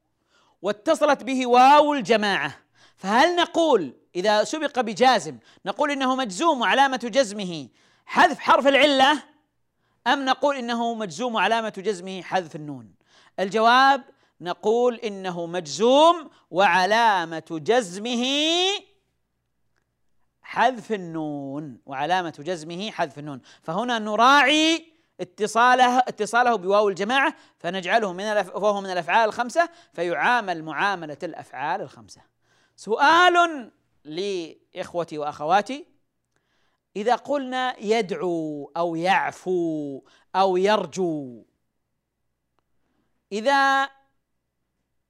واتصلت 0.62 1.22
به 1.22 1.46
واو 1.46 1.94
الجماعة. 1.94 2.58
فهل 2.96 3.36
نقول 3.36 3.94
إذا 4.16 4.44
سبق 4.44 4.80
بجازم 4.80 5.38
نقول 5.66 5.90
إنه 5.90 6.16
مجزوم 6.16 6.60
وعلامه 6.60 6.96
جزمه 6.96 7.68
حذف 8.06 8.38
حرف 8.38 8.66
العلة؟ 8.66 9.22
أم 10.06 10.24
نقول 10.24 10.56
إنه 10.56 10.94
مجزوم 10.94 11.34
وعلامه 11.34 11.72
جزمه 11.78 12.22
حذف 12.22 12.56
النون؟ 12.56 12.94
الجواب 13.40 14.04
نقول 14.40 14.94
إنه 14.94 15.46
مجزوم 15.46 16.30
وعلامة 16.50 17.44
جزمه 17.50 18.24
حذف 20.42 20.92
النون 20.92 21.78
وعلامة 21.86 22.34
جزمه 22.38 22.90
حذف 22.90 23.18
النون. 23.18 23.40
فهنا 23.62 23.98
نراعي 23.98 24.91
اتصاله 25.20 25.98
اتصاله 25.98 26.56
بواو 26.56 26.88
الجماعة 26.88 27.34
فنجعله 27.58 28.12
من 28.12 28.24
وهو 28.54 28.80
من 28.80 28.90
الأفعال 28.90 29.28
الخمسة 29.28 29.68
فيعامل 29.92 30.62
معاملة 30.62 31.18
الأفعال 31.22 31.80
الخمسة. 31.80 32.20
سؤال 32.76 33.70
لإخوتي 34.04 35.18
وأخواتي 35.18 35.86
إذا 36.96 37.14
قلنا 37.14 37.76
يدعو 37.78 38.72
أو 38.76 38.96
يعفو 38.96 40.02
أو 40.36 40.56
يرجو 40.56 41.44
إذا 43.32 43.88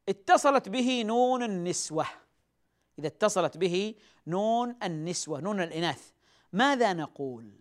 اتصلت 0.08 0.68
به 0.68 1.02
نون 1.02 1.42
النسوة 1.42 2.06
إذا 2.98 3.06
اتصلت 3.06 3.56
به 3.56 3.94
نون 4.26 4.76
النسوة 4.82 5.40
نون 5.40 5.60
الإناث 5.60 6.10
ماذا 6.52 6.92
نقول 6.92 7.52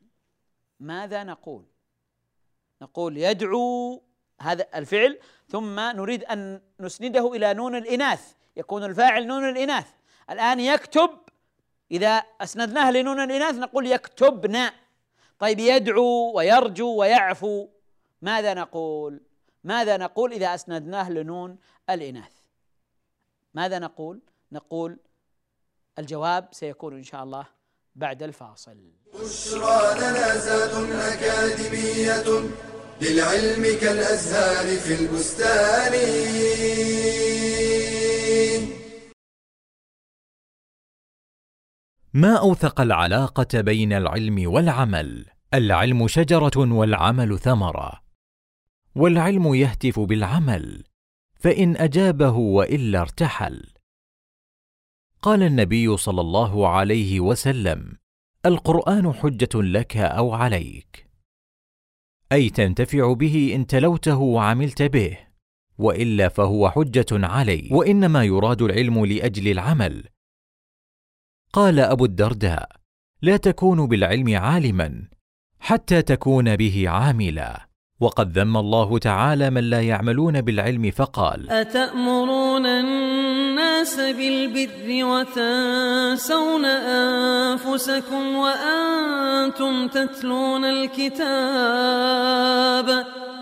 ماذا 0.80 1.23
نقول 1.23 1.65
نقول 2.82 3.17
يدعو 3.17 4.04
هذا 4.41 4.67
الفعل 4.76 5.20
ثم 5.48 5.80
نريد 5.80 6.24
أن 6.24 6.62
نسنده 6.80 7.34
إلى 7.34 7.54
نون 7.54 7.76
الإناث 7.76 8.34
يكون 8.56 8.84
الفاعل 8.84 9.28
نون 9.28 9.50
الإناث. 9.50 9.88
الآن 10.30 10.60
يكتب 10.60 11.10
إذا 11.91 12.24
أسندناه 12.41 12.91
لنون 12.91 13.20
الإناث 13.20 13.56
نقول 13.56 13.88
يكتبن. 13.88 14.70
طيب 15.39 15.60
يدعو 15.60 16.32
ويرجو 16.36 16.96
ويعفو 16.96 17.67
ماذا 18.22 18.54
نقول؟ 18.54 19.22
ماذا 19.63 19.98
نقول 19.98 20.34
إذا 20.34 20.56
أسندناه 20.56 21.12
لنون 21.12 21.58
الإناث؟ 21.89 22.34
ماذا 23.54 23.80
نقول؟ 23.80 24.22
نقول 24.52 25.00
الجواب 26.00 26.48
سيكون 26.52 26.94
إن 26.98 27.04
شاء 27.04 27.24
الله 27.24 27.46
بعد 27.95 28.23
الفاصل. 28.23 28.77
بشرى 29.13 29.99
لنا 29.99 30.38
زاد 30.38 30.91
أكاديمية 30.91 32.49
للعلم 33.01 33.80
كالأزهار 33.82 34.77
في 34.77 34.93
البستان. 34.93 35.93
ما 42.13 42.36
أوثق 42.39 42.82
العلاقة 42.82 43.62
بين 43.62 43.93
العلم 43.93 44.51
والعمل؟ 44.51 45.25
العلم 45.54 46.08
شجرة 46.08 46.58
والعمل 46.58 47.39
ثمرة. 47.39 48.01
والعلم 48.95 49.54
يهتف 49.54 49.99
بالعمل 49.99 50.84
فإن 51.36 51.77
أجابه 51.77 52.32
وإلا 52.32 53.01
ارتحل. 53.01 53.81
قال 55.21 55.43
النبي 55.43 55.97
صلى 55.97 56.21
الله 56.21 56.67
عليه 56.67 57.19
وسلم 57.19 57.97
القرآن 58.45 59.13
حجة 59.13 59.49
لك 59.55 59.97
أو 59.97 60.34
عليك. 60.34 61.07
أي 62.31 62.49
تنتفع 62.49 63.13
به 63.13 63.51
إن 63.55 63.67
تلوته 63.67 64.17
وعملت 64.17 64.81
به 64.81 65.17
وإلا 65.77 66.29
فهو 66.29 66.69
حجة 66.69 67.05
علي 67.12 67.69
وإنما 67.71 68.23
يراد 68.23 68.62
العلم 68.62 69.05
لأجل 69.05 69.51
العمل. 69.51 70.03
قال 71.53 71.79
أبو 71.79 72.05
الدرداء 72.05 72.69
لا 73.21 73.38
تكون 73.38 73.88
بالعلم 73.88 74.38
عالما 74.38 75.07
حتى 75.60 76.01
تكون 76.01 76.55
به 76.55 76.89
عاملا. 76.89 77.71
وقد 78.01 78.38
ذم 78.38 78.57
الله 78.57 78.97
تعالى 78.97 79.49
من 79.49 79.63
لا 79.63 79.81
يعملون 79.81 80.41
بالعلم 80.41 80.91
فقال 80.91 81.49
أتأمرون 81.49 82.65
الناس 83.82 83.98
بالبر 84.00 85.06
وتنسون 85.06 86.65
أنفسكم 86.65 88.36
وأنتم 88.36 89.88
تتلون 89.88 90.65
الكتاب 90.65 91.20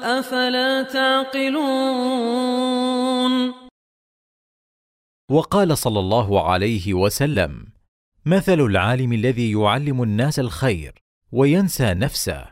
أفلا 0.04 0.84
تعقلون 0.84 1.60
وقال 5.32 5.78
صلى 5.78 6.00
الله 6.00 6.50
عليه 6.52 6.94
وسلم 6.94 7.66
مثل 8.26 8.60
العالم 8.60 9.14
الذي 9.14 9.52
يعلم 9.52 10.04
الناس 10.04 10.40
الخير 10.40 10.94
وينسى 11.32 11.94
نفسه 11.94 12.46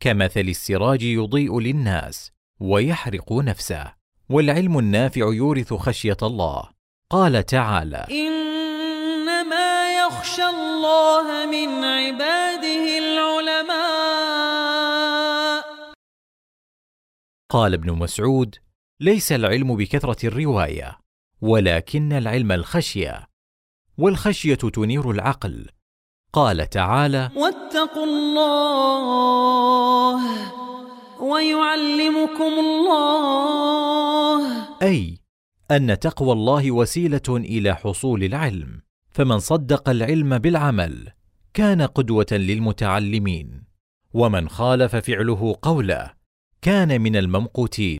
كمثل 0.00 0.40
السراج 0.40 1.02
يضيء 1.02 1.60
للناس 1.60 2.32
ويحرق 2.60 3.32
نفسه 3.32 3.92
والعلم 4.28 4.78
النافع 4.78 5.20
يورث 5.20 5.74
خشية 5.74 6.16
الله. 6.22 6.71
قال 7.12 7.46
تعالى 7.46 8.06
إنما 8.10 9.96
يخشى 9.96 10.44
الله 10.44 11.46
من 11.46 11.84
عباده 11.84 12.98
العلماء. 12.98 13.72
قال 17.50 17.74
ابن 17.74 17.92
مسعود 17.92 18.56
ليس 19.00 19.32
العلم 19.32 19.76
بكثرة 19.76 20.26
الرواية 20.26 20.98
ولكن 21.42 22.12
العلم 22.12 22.52
الخشية 22.52 23.28
والخشية 23.98 24.54
تنير 24.54 25.10
العقل. 25.10 25.68
قال 26.32 26.70
تعالى 26.70 27.30
واتقوا 27.36 28.04
الله 28.04 29.02
ويعلمكم 31.20 32.52
الله. 32.58 34.42
أي 34.82 35.21
أن 35.76 35.98
تقوى 35.98 36.32
الله 36.32 36.72
وسيلة 36.72 37.28
إلى 37.30 37.74
حصول 37.74 38.24
العلم. 38.24 38.80
فمن 39.10 39.38
صدق 39.38 39.88
العلم 39.88 40.38
بالعمل 40.38 41.08
كان 41.54 41.82
قدوة 41.82 42.26
للمتعلمين. 42.32 43.62
ومن 44.14 44.48
خالف 44.48 44.96
فعله 44.96 45.56
قوله 45.62 46.10
كان 46.62 47.00
من 47.00 47.16
الممقوتين. 47.16 47.98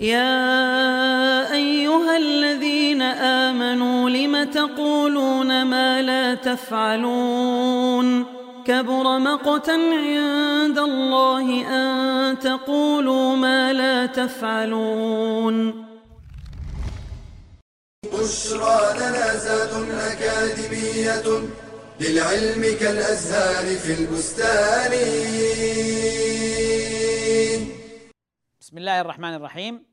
يا 0.00 1.52
أيها 1.54 2.16
الذين 2.16 3.02
آمنوا 3.02 4.10
لم 4.10 4.44
تقولون 4.44 5.66
ما 5.66 6.02
لا 6.02 6.34
تفعلون؟ 6.34 8.24
كبر 8.64 9.18
مقتا 9.18 9.72
عند 9.72 10.78
الله 10.78 11.66
أن 11.66 12.38
تقولوا 12.38 13.36
ما 13.36 13.72
لا 13.72 14.06
تفعلون. 14.06 15.87
بشرى 18.06 18.98
لنا 18.98 19.36
زاد 19.36 19.90
أكاديمية 19.90 21.48
للعلم 22.00 22.78
كالأزهار 22.80 23.76
في 23.76 23.92
البستان. 24.00 24.92
بسم 28.60 28.78
الله 28.78 29.00
الرحمن 29.00 29.34
الرحيم. 29.34 29.86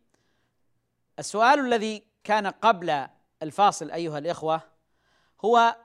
السؤال 1.19 1.59
الذي 1.59 2.03
كان 2.23 2.47
قبل 2.47 3.07
الفاصل 3.43 3.91
أيها 3.91 4.17
الإخوة 4.17 4.61
هو 5.45 5.75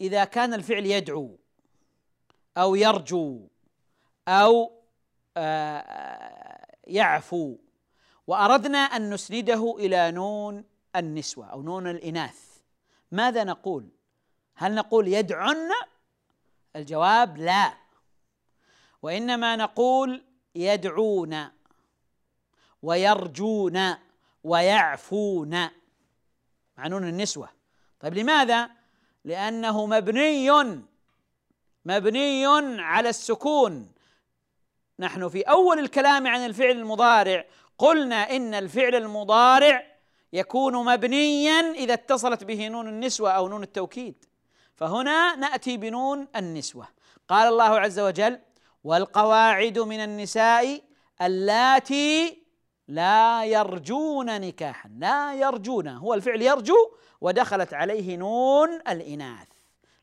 إذا 0.00 0.24
كان 0.24 0.54
الفعل 0.54 0.86
يدعو 0.86 1.38
أو 2.56 2.74
يرجو 2.74 3.48
أو 4.28 4.82
آه، 5.36 6.66
يعفو 6.86 7.56
وأردنا 8.26 8.78
أن 8.78 9.10
نسنده 9.10 9.76
إلى 9.78 10.10
نون 10.10 10.71
النسوة 10.96 11.46
أو 11.46 11.62
نون 11.62 11.86
الإناث. 11.86 12.58
ماذا 13.12 13.44
نقول؟ 13.44 13.88
هل 14.54 14.74
نقول 14.74 15.08
يدعن؟ 15.08 15.70
الجواب 16.76 17.38
لا. 17.38 17.74
وإنما 19.02 19.56
نقول 19.56 20.24
يدعون 20.54 21.48
ويرجون 22.82 23.94
ويعفون. 24.44 25.50
مع 26.78 26.88
نون 26.88 27.08
النسوة. 27.08 27.48
طيب 28.00 28.14
لماذا؟ 28.14 28.70
لأنه 29.24 29.86
مبني 29.86 30.50
مبني 31.84 32.46
على 32.80 33.08
السكون. 33.08 33.92
نحن 34.98 35.28
في 35.28 35.42
أول 35.42 35.78
الكلام 35.78 36.26
عن 36.26 36.46
الفعل 36.46 36.70
المضارع 36.70 37.44
قلنا 37.78 38.36
إن 38.36 38.54
الفعل 38.54 38.94
المضارع 38.94 39.91
يكون 40.32 40.84
مبنيا 40.84 41.60
إذا 41.60 41.94
اتصلت 41.94 42.44
به 42.44 42.68
نون 42.68 42.88
النسوة 42.88 43.30
أو 43.30 43.48
نون 43.48 43.62
التوكيد. 43.62 44.24
فهنا 44.74 45.36
نأتي 45.36 45.76
بنون 45.76 46.28
النسوة. 46.36 46.88
قال 47.28 47.48
الله 47.48 47.80
عز 47.80 47.98
وجل 48.00 48.38
والقواعد 48.84 49.78
من 49.78 50.00
النساء 50.00 50.82
اللاتي 51.22 52.42
لا 52.88 53.44
يرجون 53.44 54.40
نكاحا. 54.40 54.90
لا 54.98 55.34
يرجون 55.34 55.88
هو 55.88 56.14
الفعل 56.14 56.42
يرجو 56.42 56.90
ودخلت 57.20 57.74
عليه 57.74 58.16
نون 58.16 58.74
الإناث. 58.74 59.48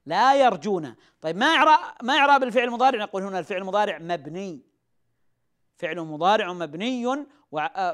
لا 0.05 0.35
يرجون. 0.35 0.95
طيب 1.21 1.37
ما 1.37 1.45
إعراب 1.45 1.79
ما 2.03 2.17
إعراب 2.17 2.43
الفعل 2.43 2.63
المضارع؟ 2.63 2.99
نقول 2.99 3.23
هنا 3.23 3.39
الفعل 3.39 3.57
المضارع 3.61 3.97
مبني. 3.97 4.68
فعل 5.79 5.99
مضارع 5.99 6.53
مبني 6.53 7.25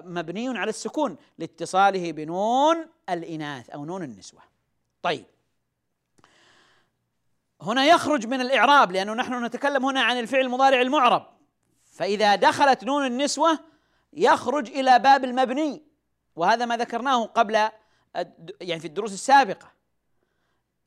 مبني 0.03 0.57
على 0.57 0.69
السكون 0.69 1.17
لاتصاله 1.37 2.11
بنون 2.11 2.87
الإناث 3.09 3.69
أو 3.69 3.85
نون 3.85 4.03
النسوة. 4.03 4.41
طيب. 5.01 5.25
هنا 7.61 7.85
يخرج 7.85 8.27
من 8.27 8.41
الإعراب 8.41 8.91
لأنه 8.91 9.13
نحن 9.13 9.45
نتكلم 9.45 9.85
هنا 9.85 10.01
عن 10.01 10.19
الفعل 10.19 10.41
المضارع 10.41 10.81
المعرب. 10.81 11.27
فإذا 11.91 12.35
دخلت 12.35 12.83
نون 12.83 13.05
النسوة 13.05 13.59
يخرج 14.13 14.69
إلى 14.69 14.99
باب 14.99 15.23
المبني 15.23 15.83
وهذا 16.35 16.65
ما 16.65 16.77
ذكرناه 16.77 17.25
قبل 17.25 17.53
يعني 18.61 18.79
في 18.79 18.87
الدروس 18.87 19.13
السابقة. 19.13 19.71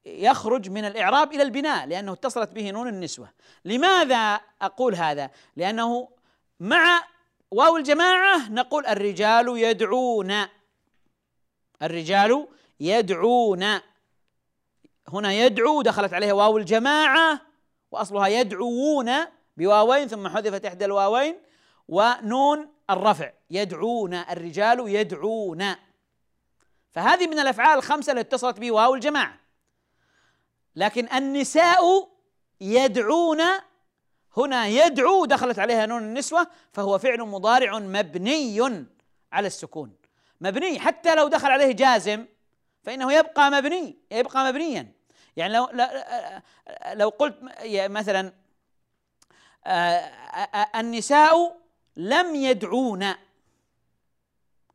يخرج 0.07 0.71
من 0.71 0.85
الإعراب 0.85 1.33
إلى 1.33 1.43
البناء 1.43 1.87
لأنه 1.87 2.13
اتصلت 2.13 2.53
به 2.53 2.71
نون 2.71 2.89
النسوة. 2.89 3.29
لماذا 3.65 4.41
أقول 4.63 4.95
هذا؟ 4.95 5.31
لأنه 5.57 6.09
مع 6.61 7.05
واو 7.51 7.77
الجماعة 7.77 8.51
نقول 8.51 8.87
الرجال 8.87 9.59
يدعون. 9.59 10.35
الرجال 11.83 12.49
يدعون. 12.81 13.81
هنا 15.09 15.33
يدعو 15.33 15.83
دخلت 15.83 16.15
عليها 16.15 16.33
واو 16.33 16.59
الجماعة 16.59 17.41
وأصلها 17.91 18.27
يدعوون 18.27 19.13
بواوين 19.57 20.09
ثم 20.09 20.29
حذفت 20.29 20.65
إحدى 20.65 20.85
الواوين 20.85 21.37
ونون 21.89 22.73
الرفع. 22.91 23.33
يدعون 23.51 24.15
الرجال 24.15 24.89
يدعون. 24.89 25.75
فهذه 26.91 27.27
من 27.27 27.39
الأفعال 27.39 27.79
الخمسة 27.79 28.13
التي 28.13 28.21
اتصلت 28.21 28.61
به 28.61 28.73
واو 28.73 28.95
الجماعة. 28.95 29.41
لكن 30.77 31.09
النساء 31.13 32.09
يدعون 32.61 33.41
هنا 34.39 34.67
يدعو 34.67 35.25
دخلت 35.25 35.59
عليها 35.59 35.87
نون 35.87 36.03
النسوة 36.03 36.47
فهو 36.73 36.99
فعل 36.99 37.21
مضارع 37.21 37.79
مبني 37.79 38.61
على 39.33 39.47
السكون. 39.47 39.93
مبني 40.41 40.81
حتى 40.81 41.15
لو 41.15 41.29
دخل 41.29 41.51
عليه 41.51 41.73
جازم 41.73 42.27
فإنه 42.83 43.13
يبقى 43.13 43.51
مبني 43.51 43.97
يبقى 44.11 44.45
مبنيا. 44.45 44.93
يعني 45.37 45.53
لو 45.55 45.69
لو 46.93 47.09
قلت 47.09 47.37
مثلا 47.67 48.33
النساء 50.77 51.57
لم 51.97 52.35
يدعون. 52.35 53.15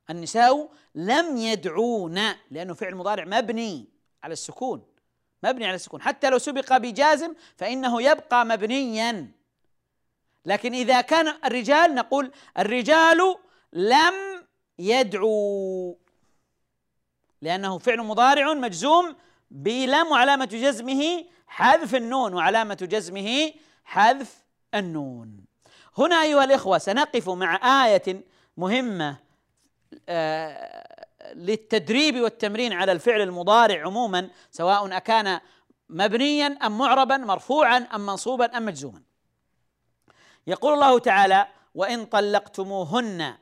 النساء 0.09 0.69
لم 0.95 1.37
يدعون 1.37 2.19
لأنه 2.51 2.73
فعل 2.73 2.95
مضارع 2.95 3.25
مبني 3.25 3.85
على 4.23 4.33
السكون. 4.33 4.85
مبني 5.43 5.65
على 5.65 5.75
السكون. 5.75 6.01
حتى 6.01 6.29
لو 6.29 6.37
سبق 6.37 6.77
بجازم 6.77 7.35
فإنه 7.57 8.01
يبقى 8.01 8.45
مبنيا. 8.45 9.31
لكن 10.45 10.73
إذا 10.73 11.01
كان 11.01 11.33
الرجال 11.45 11.95
نقول 11.95 12.31
الرجال 12.57 13.35
لم 13.73 14.13
يدعوا 14.79 15.95
لأنه 17.41 17.77
فعل 17.77 17.97
مضارع 17.97 18.53
مجزوم 18.53 19.15
بلم 19.51 20.07
وعلامة 20.07 20.45
جزمه 20.45 21.25
حذف 21.47 21.95
النون 21.95 22.33
وعلامة 22.33 22.77
جزمه 22.91 23.53
حذف 23.83 24.43
النون. 24.75 25.45
هنا 25.97 26.21
أيها 26.21 26.43
الإخوة 26.43 26.77
سنقف 26.77 27.29
مع 27.29 27.85
آية 27.85 28.23
مهمة 28.57 29.17
آه 30.09 31.07
للتدريب 31.35 32.21
والتمرين 32.21 32.73
على 32.73 32.91
الفعل 32.91 33.21
المضارع 33.21 33.85
عموما 33.85 34.29
سواء 34.51 34.97
أكان 34.97 35.39
مبنيا 35.89 36.47
أم 36.47 36.77
معربا 36.77 37.17
مرفوعا 37.17 37.77
أم 37.77 38.05
منصوبا 38.05 38.57
أم 38.57 38.65
مجزوما. 38.65 39.01
يقول 40.47 40.73
الله 40.73 40.99
تعالى 40.99 41.47
وإن 41.75 42.05
طلقتموهن 42.05 43.33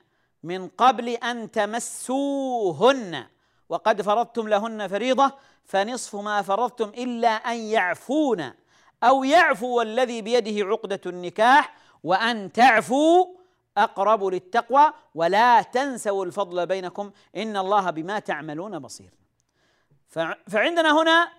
من 0.44 0.68
قبل 0.68 1.10
أن 1.10 1.52
تمسوهن 1.52 3.26
وقد 3.70 4.02
فرضتم 4.02 4.48
لهن 4.48 4.88
فريضة 4.88 5.32
فنصف 5.66 6.16
ما 6.16 6.42
فرضتم 6.42 6.90
إلا 6.90 7.30
أن 7.30 7.58
يعفون 7.58 8.54
أو 9.04 9.24
يعفو 9.24 9.82
الذي 9.82 10.22
بيده 10.22 10.66
عقدة 10.68 11.02
النكاح 11.06 11.76
وأن 12.04 12.52
تعفوا 12.52 13.26
أقرب 13.78 14.24
للتقوى 14.24 14.94
ولا 15.16 15.62
تنسوا 15.62 16.26
الفضل 16.26 16.66
بينكم 16.66 17.12
إن 17.36 17.58
الله 17.58 17.90
بما 17.90 18.20
تعملون 18.20 18.80
بصير. 18.80 19.10
فعندنا 20.48 21.02
هنا 21.02 21.32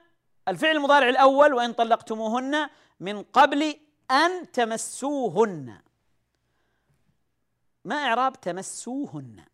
الفعل 0.48 0.76
المضارع 0.76 1.08
الأول 1.08 1.54
وإن 1.54 1.72
طلقتموهن 1.72 2.68
من 3.00 3.22
قبل 3.22 3.76
أن 4.12 4.52
تمسوهن. 4.52 5.80
ما 7.84 7.96
إعراب 7.96 8.40
تمسوهن؟ 8.40 9.44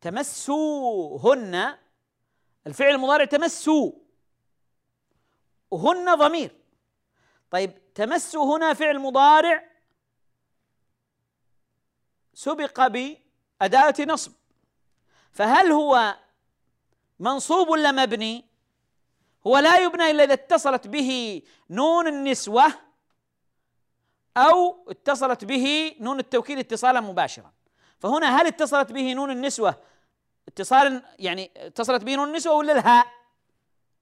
تمسوهن 0.00 1.78
الفعل 2.66 2.94
المضارع 2.94 3.24
تمسوا 3.24 3.92
هن 5.72 6.14
ضمير. 6.14 6.56
طيب 7.50 7.94
تمسوا 7.94 8.56
هنا 8.56 8.74
فعل 8.74 8.98
مضارع 8.98 9.70
سبق 12.34 12.86
بأداة 12.86 13.94
نصب. 14.00 14.32
فهل 15.32 15.72
هو 15.72 16.16
منصوب 17.20 17.68
ولا 17.68 17.92
مبني؟ 17.92 18.44
هو 19.46 19.58
لا 19.58 19.78
يبنى 19.78 20.10
إلا 20.10 20.24
إذا 20.24 20.32
اتصلت 20.32 20.86
به 20.86 21.42
نون 21.70 22.06
النسوة 22.06 22.85
أو 24.36 24.86
اتصلت 24.88 25.44
به 25.44 25.96
نون 26.00 26.18
التوكيد 26.18 26.58
اتصالا 26.58 27.00
مباشرا. 27.00 27.52
فهنا 27.98 28.40
هل 28.40 28.46
اتصلت 28.46 28.92
به 28.92 29.12
نون 29.12 29.30
النسوة 29.30 29.74
اتصالا 30.48 31.02
يعني 31.18 31.50
اتصلت 31.56 32.04
به 32.04 32.14
نون 32.14 32.28
النسوة 32.28 32.54
ولا 32.54 32.72
الهاء؟ 32.72 33.06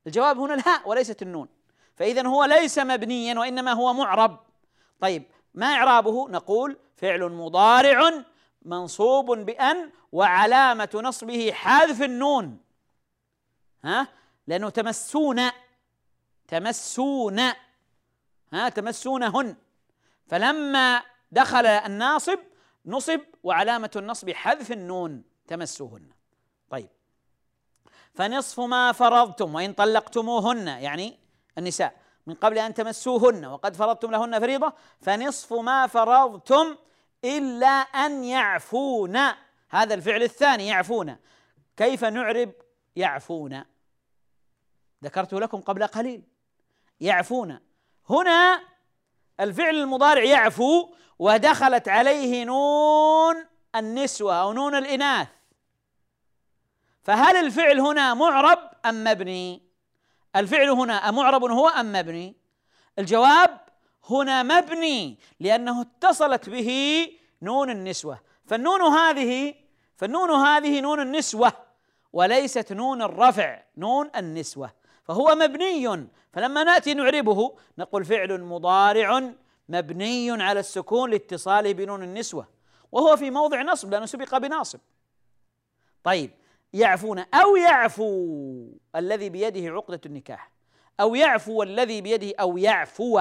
الجواب 0.06 0.38
هنا 0.38 0.54
الهاء 0.54 0.88
وليست 0.88 1.22
النون. 1.22 1.48
فإذا 1.96 2.26
هو 2.26 2.44
ليس 2.44 2.78
مبنيا 2.78 3.38
وإنما 3.38 3.72
هو 3.72 3.92
معرب. 3.92 4.38
طيب 5.00 5.22
ما 5.54 5.66
إعرابه؟ 5.66 6.28
نقول 6.28 6.76
فعل 6.96 7.20
مضارع 7.32 8.24
منصوب 8.62 9.30
بأن 9.30 9.90
وعلامة 10.12 10.88
نصبه 10.94 11.52
حذف 11.52 12.02
النون. 12.02 12.60
ها؟ 13.84 14.08
لأنه 14.46 14.70
تمسون 14.70 15.50
تمسون. 16.48 17.38
ها؟ 18.52 18.68
تمسونهن. 18.68 19.56
فلما 20.26 21.02
دخل 21.32 21.66
الناصب 21.66 22.38
نصب 22.86 23.20
وعلامة 23.42 23.90
النصب 23.96 24.30
حذف 24.30 24.72
النون 24.72 25.22
تمسوهن. 25.46 26.10
طيب. 26.70 26.88
فنصف 28.14 28.60
ما 28.60 28.92
فرضتم 28.92 29.54
وإن 29.54 29.72
طلقتموهن 29.72 30.66
يعني 30.66 31.18
النساء 31.58 31.96
من 32.26 32.34
قبل 32.34 32.58
أن 32.58 32.74
تمسوهن 32.74 33.44
وقد 33.44 33.76
فرضتم 33.76 34.10
لهن 34.10 34.40
فريضة 34.40 34.72
فنصف 35.00 35.52
ما 35.52 35.86
فرضتم 35.86 36.76
إلا 37.24 37.66
أن 37.66 38.24
يعفون. 38.24 39.16
هذا 39.70 39.94
الفعل 39.94 40.22
الثاني 40.22 40.66
يعفون. 40.66 41.16
كيف 41.76 42.04
نعرب 42.04 42.52
يعفون؟ 42.96 43.64
ذكرت 45.04 45.34
لكم 45.34 45.60
قبل 45.60 45.86
قليل. 45.86 46.22
يعفون. 47.00 47.60
هنا 48.10 48.73
الفعل 49.40 49.74
المضارع 49.74 50.22
يعفو 50.22 50.94
ودخلت 51.18 51.88
عليه 51.88 52.44
نون 52.44 53.46
النسوة 53.76 54.34
أو 54.34 54.52
نون 54.52 54.74
الإناث. 54.74 55.28
فهل 57.02 57.36
الفعل 57.36 57.80
هنا 57.80 58.14
معرب 58.14 58.58
أم 58.86 59.04
مبني؟ 59.04 59.62
الفعل 60.36 60.68
هنا 60.68 61.08
أمعرب 61.08 61.44
هو 61.44 61.68
أم 61.68 61.92
مبني؟ 61.92 62.36
الجواب 62.98 63.60
هنا 64.10 64.42
مبني 64.42 65.18
لأنه 65.40 65.80
اتصلت 65.80 66.48
به 66.50 67.08
نون 67.42 67.70
النسوة. 67.70 68.20
فالنون 68.46 68.80
هذه 68.80 69.54
فالنون 69.96 70.30
هذه 70.30 70.80
نون 70.80 71.00
النسوة 71.00 71.52
وليست 72.12 72.72
نون 72.72 73.02
الرفع 73.02 73.62
نون 73.76 74.10
النسوة. 74.16 74.83
فهو 75.04 75.34
مبني. 75.34 76.08
فلما 76.32 76.64
نأتي 76.64 76.94
نعربه 76.94 77.56
نقول 77.78 78.04
فعل 78.04 78.40
مضارع 78.40 79.32
مبني 79.68 80.42
على 80.42 80.60
السكون 80.60 81.10
لاتصاله 81.10 81.72
بنون 81.72 82.02
النسوة 82.02 82.48
وهو 82.92 83.16
في 83.16 83.30
موضع 83.30 83.62
نصب 83.62 83.90
لأنه 83.90 84.06
سبق 84.06 84.38
بناصب. 84.38 84.80
طيب 86.04 86.30
يعفون 86.72 87.18
أو 87.18 87.56
يعفو 87.56 88.68
الذي 88.96 89.28
بيده 89.28 89.70
عقدة 89.70 90.00
النكاح؟ 90.06 90.50
أو 91.00 91.14
يعفو 91.14 91.62
الذي 91.62 92.00
بيده 92.00 92.34
أو 92.40 92.58
يعفو 92.58 93.20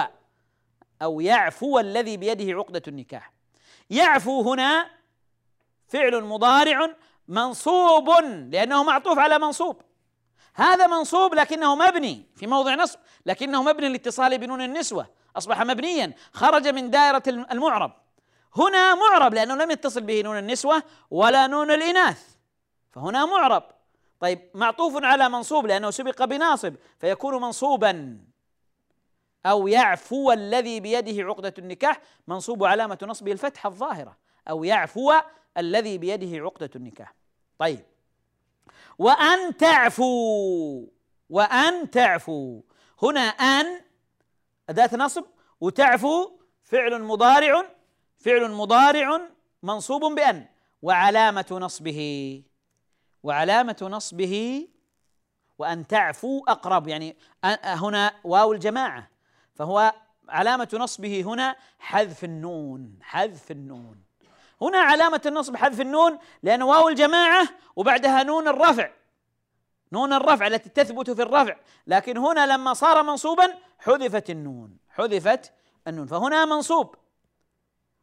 أو 1.02 1.22
يعفو 1.22 1.80
الذي 1.80 2.18
بيده 2.18 2.54
عقدة 2.54 2.82
النكاح؟ 2.88 3.34
يعفو 3.90 4.52
هنا 4.52 4.90
فعل 5.88 6.24
مضارع 6.24 6.96
منصوب 7.28 8.10
لأنه 8.50 8.84
معطوف 8.84 9.20
على 9.20 9.40
منصوب. 9.40 9.82
هذا 10.56 10.88
منصوب 10.88 11.36
لكنه 11.36 11.76
مبني 11.76 12.26
في 12.36 12.48
موضع 12.48 12.76
نصب 12.76 13.00
لكنه 13.26 13.64
مبني 13.64 13.90
لاتصال 13.90 14.38
بنون 14.38 14.62
النسوة 14.62 15.08
أصبح 15.38 15.62
مبنيا 15.62 16.14
خرج 16.34 16.68
من 16.68 16.90
دائرة 16.90 17.24
المعرب. 17.28 17.92
هنا 18.56 18.96
معرب 18.96 19.34
لأنه 19.34 19.56
لم 19.56 19.72
يتصل 19.72 20.02
به 20.02 20.22
نون 20.22 20.38
النسوة 20.38 20.84
ولا 21.12 21.48
نون 21.48 21.72
الإناث. 21.72 22.36
فهنا 22.92 23.26
معرب. 23.26 23.64
طيب 24.20 24.50
معطوف 24.54 25.04
على 25.04 25.30
منصوب 25.30 25.66
لأنه 25.66 25.92
سبق 25.92 26.24
بناصب 26.24 26.76
فيكون 27.00 27.42
منصوبا. 27.42 28.20
أو 29.46 29.68
يعفو 29.68 30.32
الذي 30.32 30.80
بيده 30.80 31.24
عقدة 31.24 31.54
النكاح 31.58 32.02
منصوب 32.28 32.64
علامة 32.64 32.98
نصبه 33.02 33.32
الفتحة 33.32 33.68
الظاهرة. 33.68 34.18
أو 34.50 34.64
يعفو 34.64 35.14
الذي 35.58 35.98
بيده 35.98 36.44
عقدة 36.44 36.70
النكاح. 36.76 37.14
طيب. 37.60 37.93
وأن 38.98 39.58
تعفو 39.58 40.88
وأن 41.30 41.92
تعفو. 41.92 42.62
هنا 43.04 43.20
أن 43.20 43.82
أداة 44.70 44.90
نصب 44.98 45.26
وتعفو 45.62 46.32
فعل 46.62 47.02
مضارع 47.04 47.66
فعل 48.18 48.52
مضارع 48.52 49.22
منصوب 49.64 50.16
بأن. 50.16 50.46
وعلامة 50.82 51.46
نصبه 51.52 52.44
وعلامة 53.24 53.78
نصبه 53.82 54.68
وأن 55.58 55.88
تعفو 55.88 56.44
أقرب. 56.48 56.88
يعني 56.88 57.18
هنا 57.64 58.14
واو 58.24 58.54
الجماعة. 58.54 59.10
فهو 59.54 59.94
علامة 60.30 60.70
نصبه 60.74 61.22
هنا 61.22 61.56
حذف 61.80 62.24
النون 62.24 63.00
حذف 63.02 63.52
النون. 63.52 64.03
هنا 64.64 64.78
علامة 64.78 65.22
النصب 65.26 65.56
حذف 65.56 65.82
النون 65.82 66.18
لأن 66.44 66.62
واو 66.62 66.90
الجماعة 66.90 67.48
وبعدها 67.76 68.24
نون 68.24 68.48
الرفع. 68.48 68.92
نون 69.92 70.14
الرفع 70.14 70.48
التي 70.48 70.70
تثبت 70.70 71.12
في 71.12 71.22
الرفع. 71.22 71.56
لكن 71.88 72.18
هنا 72.18 72.46
لما 72.48 72.74
صار 72.74 73.04
منصوبا 73.04 73.54
حذفت 73.80 74.30
النون 74.30 74.78
حذفت 74.90 75.52
النون. 75.88 76.08
فهنا 76.08 76.46
منصوب. 76.46 76.96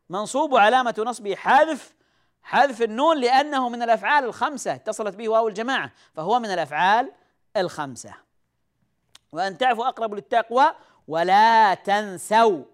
منصوب 0.08 0.52
وعلامة 0.52 0.94
نصبه 0.98 1.36
حذف 1.36 1.94
حذف 2.42 2.82
النون 2.82 3.20
لأنه 3.20 3.68
من 3.68 3.82
الأفعال 3.82 4.24
الخمسة. 4.24 4.74
اتصلت 4.74 5.16
به 5.16 5.28
واو 5.28 5.48
الجماعة 5.48 5.92
فهو 6.14 6.38
من 6.38 6.50
الأفعال 6.50 7.12
الخمسة. 7.56 8.14
وأن 9.32 9.58
تعفوا 9.58 9.88
أقرب 9.88 10.14
للتقوى 10.14 10.74
ولا 11.08 11.74
تنسوا 11.74 12.64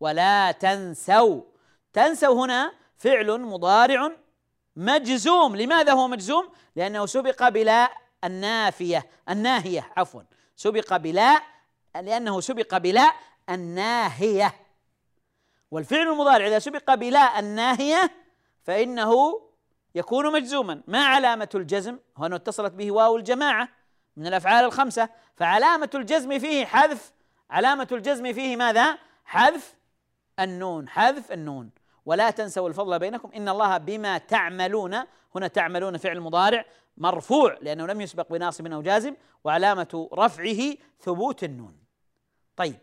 ولا 0.00 0.52
تنسوا. 0.52 1.42
تنسوا 1.92 2.44
هنا 2.44 2.72
فعل 3.02 3.40
مضارع 3.40 4.12
مجزوم. 4.76 5.56
لماذا 5.56 5.92
هو 5.92 6.08
مجزوم؟ 6.08 6.48
لأنه 6.76 7.06
سبق 7.06 7.48
بلا 7.48 7.90
النافية 8.24 9.06
الناهية 9.28 9.92
عفوا. 9.96 10.22
سبق 10.56 10.96
بلا 10.96 11.42
لأنه 11.94 12.40
سبق 12.40 12.76
بلا 12.76 13.12
الناهية. 13.50 14.54
والفعل 15.70 16.08
المضارع 16.08 16.46
إذا 16.46 16.58
سبق 16.58 16.94
بلا 16.94 17.38
الناهية 17.38 18.10
فإنه 18.64 19.40
يكون 19.94 20.32
مجزوما. 20.32 20.82
ما 20.86 21.04
علامة 21.04 21.48
الجزم؟ 21.54 21.98
هنا 22.16 22.36
اتصلت 22.36 22.72
به 22.72 22.92
واو 22.92 23.16
الجماعة 23.16 23.68
من 24.16 24.26
الأفعال 24.26 24.64
الخمسة. 24.64 25.08
فعلامة 25.36 25.90
الجزم 25.94 26.38
فيه 26.38 26.64
حذف. 26.64 27.12
علامة 27.50 27.88
الجزم 27.92 28.32
فيه 28.32 28.56
ماذا؟ 28.56 28.98
حذف 29.24 29.74
النون. 30.40 30.88
حذف 30.88 31.32
النون. 31.32 31.70
ولا 32.06 32.30
تنسوا 32.30 32.68
الفضل 32.68 32.98
بينكم 32.98 33.30
إن 33.36 33.48
الله 33.48 33.78
بما 33.78 34.18
تعملون 34.18 34.96
هنا 35.34 35.48
تعملون 35.48 35.96
فعل 35.96 36.20
مضارع 36.20 36.64
مرفوع 36.96 37.58
لأنه 37.60 37.86
لم 37.86 38.00
يسبق 38.00 38.32
بناصب 38.32 38.66
أو 38.66 38.82
جازم 38.82 39.16
وعلامة 39.44 40.08
رفعه 40.12 40.74
ثبوت 41.00 41.44
النون. 41.44 41.78
طيب. 42.56 42.78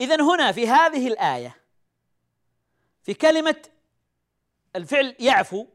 إذا 0.00 0.22
هنا 0.22 0.52
في 0.52 0.68
هذه 0.68 1.08
الآية 1.08 1.56
في 3.02 3.14
كلمة 3.14 3.56
الفعل 4.76 5.16
يعفو 5.18 5.66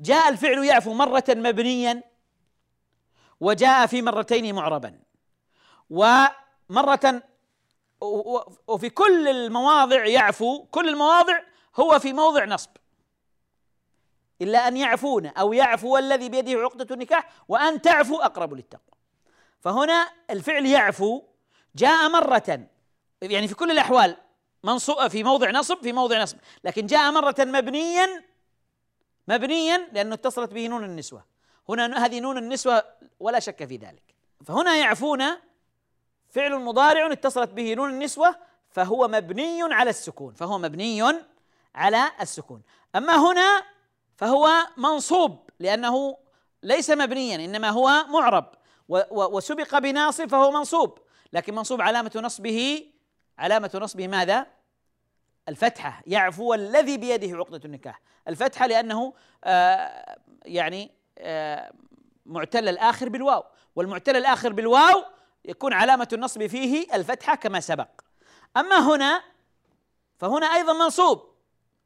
جاء 0.00 0.28
الفعل 0.28 0.64
يعفو 0.64 0.94
مرة 0.94 1.24
مبنيا 1.28 2.02
وجاء 3.40 3.86
في 3.86 4.02
مرتين 4.02 4.54
معربا. 4.54 5.00
ومرة 5.90 7.22
وفي 8.68 8.90
كل 8.90 9.28
المواضع 9.28 10.06
يعفو 10.06 10.64
كل 10.64 10.88
المواضع 10.88 11.40
هو 11.78 11.98
في 11.98 12.12
موضع 12.12 12.44
نصب. 12.44 12.70
إلا 14.42 14.68
أن 14.68 14.76
يعفون 14.76 15.26
أو 15.26 15.52
يعفو 15.52 15.98
الذي 15.98 16.28
بيده 16.28 16.60
عقدة 16.60 16.94
النكاح 16.94 17.32
وأن 17.48 17.82
تعفو 17.82 18.16
أقرب 18.16 18.54
للتقوى. 18.54 18.98
فهنا 19.60 20.08
الفعل 20.30 20.66
يعفو 20.66 21.22
جاء 21.74 22.08
مرة 22.08 22.66
يعني 23.22 23.48
في 23.48 23.54
كل 23.54 23.70
الأحوال 23.70 24.16
منصوب 24.64 25.08
في 25.08 25.24
موضع 25.24 25.50
نصب 25.50 25.82
في 25.82 25.92
موضع 25.92 26.22
نصب. 26.22 26.38
لكن 26.64 26.86
جاء 26.86 27.10
مرة 27.10 27.34
مبنيا 27.38 28.24
مبنيا 29.28 29.88
لأنه 29.92 30.14
اتصلت 30.14 30.52
به 30.52 30.66
نون 30.66 30.84
النسوة. 30.84 31.24
هنا 31.68 32.04
هذه 32.06 32.20
نون 32.20 32.38
النسوة 32.38 32.84
ولا 33.20 33.38
شك 33.38 33.64
في 33.64 33.76
ذلك. 33.76 34.14
فهنا 34.46 34.76
يعفون 34.76 35.24
فعل 36.30 36.58
مضارع 36.58 37.12
اتصلت 37.12 37.50
به 37.50 37.74
نون 37.74 37.90
النسوة 37.90 38.36
فهو 38.70 39.08
مبني 39.08 39.62
على 39.62 39.90
السكون. 39.90 40.34
فهو 40.34 40.58
مبني 40.58 41.02
على 41.74 42.10
السكون. 42.20 42.62
أما 42.96 43.16
هنا 43.16 43.62
فهو 44.16 44.50
منصوب 44.76 45.50
لأنه 45.58 46.16
ليس 46.62 46.90
مبنيا 46.90 47.36
إنما 47.36 47.70
هو 47.70 48.04
معرب. 48.08 48.54
وسبق 49.10 49.78
بناصب 49.78 50.28
فهو 50.28 50.50
منصوب. 50.50 50.98
لكن 51.32 51.54
منصوب 51.54 51.80
علامة 51.82 52.12
نصبه 52.16 52.86
علامة 53.38 53.70
نصبه 53.74 54.08
ماذا؟ 54.08 54.46
الفتحة. 55.48 56.02
يعفو 56.06 56.54
الذي 56.54 56.96
بيده 56.96 57.36
عقدة 57.36 57.60
النكاح. 57.64 58.00
الفتحة 58.28 58.66
لأنه 58.66 59.14
آه 59.44 60.18
يعني 60.44 60.90
آه 61.18 61.72
معتل 62.26 62.68
الآخر 62.68 63.08
بالواو. 63.08 63.44
والمعتل 63.76 64.16
الآخر 64.16 64.52
بالواو 64.52 65.04
يكون 65.44 65.72
علامة 65.72 66.08
النصب 66.12 66.46
فيه 66.46 66.94
الفتحة 66.94 67.34
كما 67.34 67.60
سبق. 67.60 67.88
أما 68.56 68.78
هنا 68.78 69.22
فهنا 70.18 70.46
أيضا 70.46 70.72
منصوب. 70.72 71.27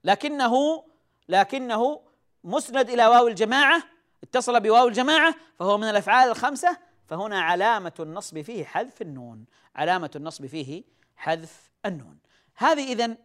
لكنه 0.05 0.85
لكنه 1.29 2.03
مسند 2.45 2.91
إلى 2.91 3.07
واو 3.07 3.29
الجماعة 3.29 3.83
اتصل 4.23 4.61
بواو 4.61 4.89
الجماعة 4.89 5.35
فهو 5.59 5.79
من 5.79 5.89
الأفعال 5.89 6.31
الخمسة 6.31 6.79
فهنا 7.07 7.41
علامة 7.41 7.93
النصب 8.01 8.41
فيه 8.41 8.65
حذف 8.65 9.03
النون. 9.03 9.45
علامة 9.77 10.11
النصب 10.17 10.47
فيه 10.47 10.85
حذف 11.17 11.71
النون. 11.87 12.19
هذه 12.57 12.93
إذن 12.93 13.17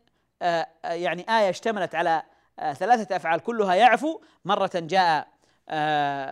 آه، 0.41 0.67
آه، 0.85 0.93
يعني 0.93 1.21
آية 1.21 1.49
اشتملت 1.49 1.95
على 1.95 2.23
آه، 2.59 2.73
ثلاثة 2.73 3.15
أفعال 3.15 3.39
كلها 3.39 3.75
يعفو. 3.75 4.21
مرة 4.45 4.71
جاء 4.75 5.37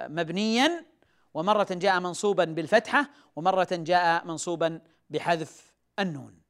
مبنيا 0.10 0.86
ومرة 1.34 1.67
جاء 1.71 1.99
منصوبا 1.99 2.45
بالفتحة 2.45 3.10
ومرة 3.36 3.67
جاء 3.71 4.25
منصوبا 4.25 4.81
بحذف 5.10 5.73
النون. 5.99 6.44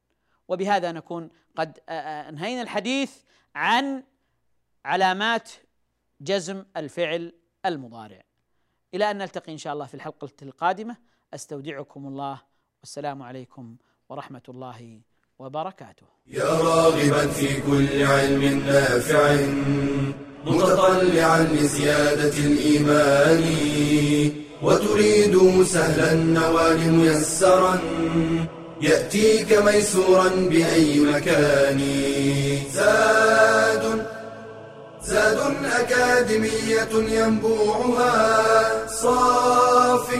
وبهذا 0.48 0.92
نكون 0.92 1.30
قد 1.56 1.78
انهينا 1.88 2.62
الحديث 2.62 3.12
عن 3.54 4.02
علامات 4.84 5.50
جزم 6.20 6.64
الفعل 6.76 7.32
المضارع. 7.66 8.22
إلى 8.94 9.10
أن 9.10 9.18
نلتقي 9.18 9.52
إن 9.52 9.58
شاء 9.58 9.72
الله 9.72 9.86
في 9.86 9.94
الحلقة 9.94 10.28
القادمة. 10.42 10.96
أستودعكم 11.34 12.06
الله. 12.06 12.42
والسلام 12.80 13.22
عليكم 13.22 13.76
ورحمة 14.08 14.42
الله 14.48 15.00
وبركاته. 15.38 16.06
يا 16.26 16.44
راغبا 16.44 17.26
في 17.26 17.60
كل 17.60 18.02
علم 18.02 18.42
نافع 18.66 19.36
متطلعا 20.44 21.42
لزيادة 21.42 22.38
الإيمان 22.38 23.42
وتريد 24.62 25.62
سهلا 25.62 26.12
النوال 26.12 26.92
ميسرا 26.92 27.78
يأتيك 28.80 29.52
ميسورا 29.52 30.28
بأي 30.28 31.00
مكان. 31.00 31.80
زاد 32.74 34.06
زاد 35.04 35.38
أكاديمية 35.64 36.88
ينبوعها. 36.92 38.86
صاف 38.88 40.18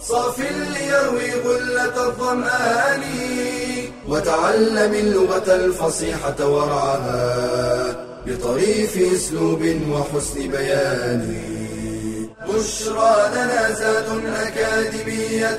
صاف 0.00 0.38
ليروي 0.40 1.32
غلة 1.44 2.06
الظمآن. 2.06 3.02
وتعلم 4.08 4.94
اللغة 4.94 5.54
الفصيحة 5.54 6.46
ورعاها 6.46 8.06
بطريف 8.26 9.14
أسلوب 9.14 9.62
وحسن 9.90 10.50
بيان. 10.50 11.42
بشرى 12.48 13.30
لنا 13.34 13.70
زاد 13.70 14.08
أكاديمية 14.26 15.58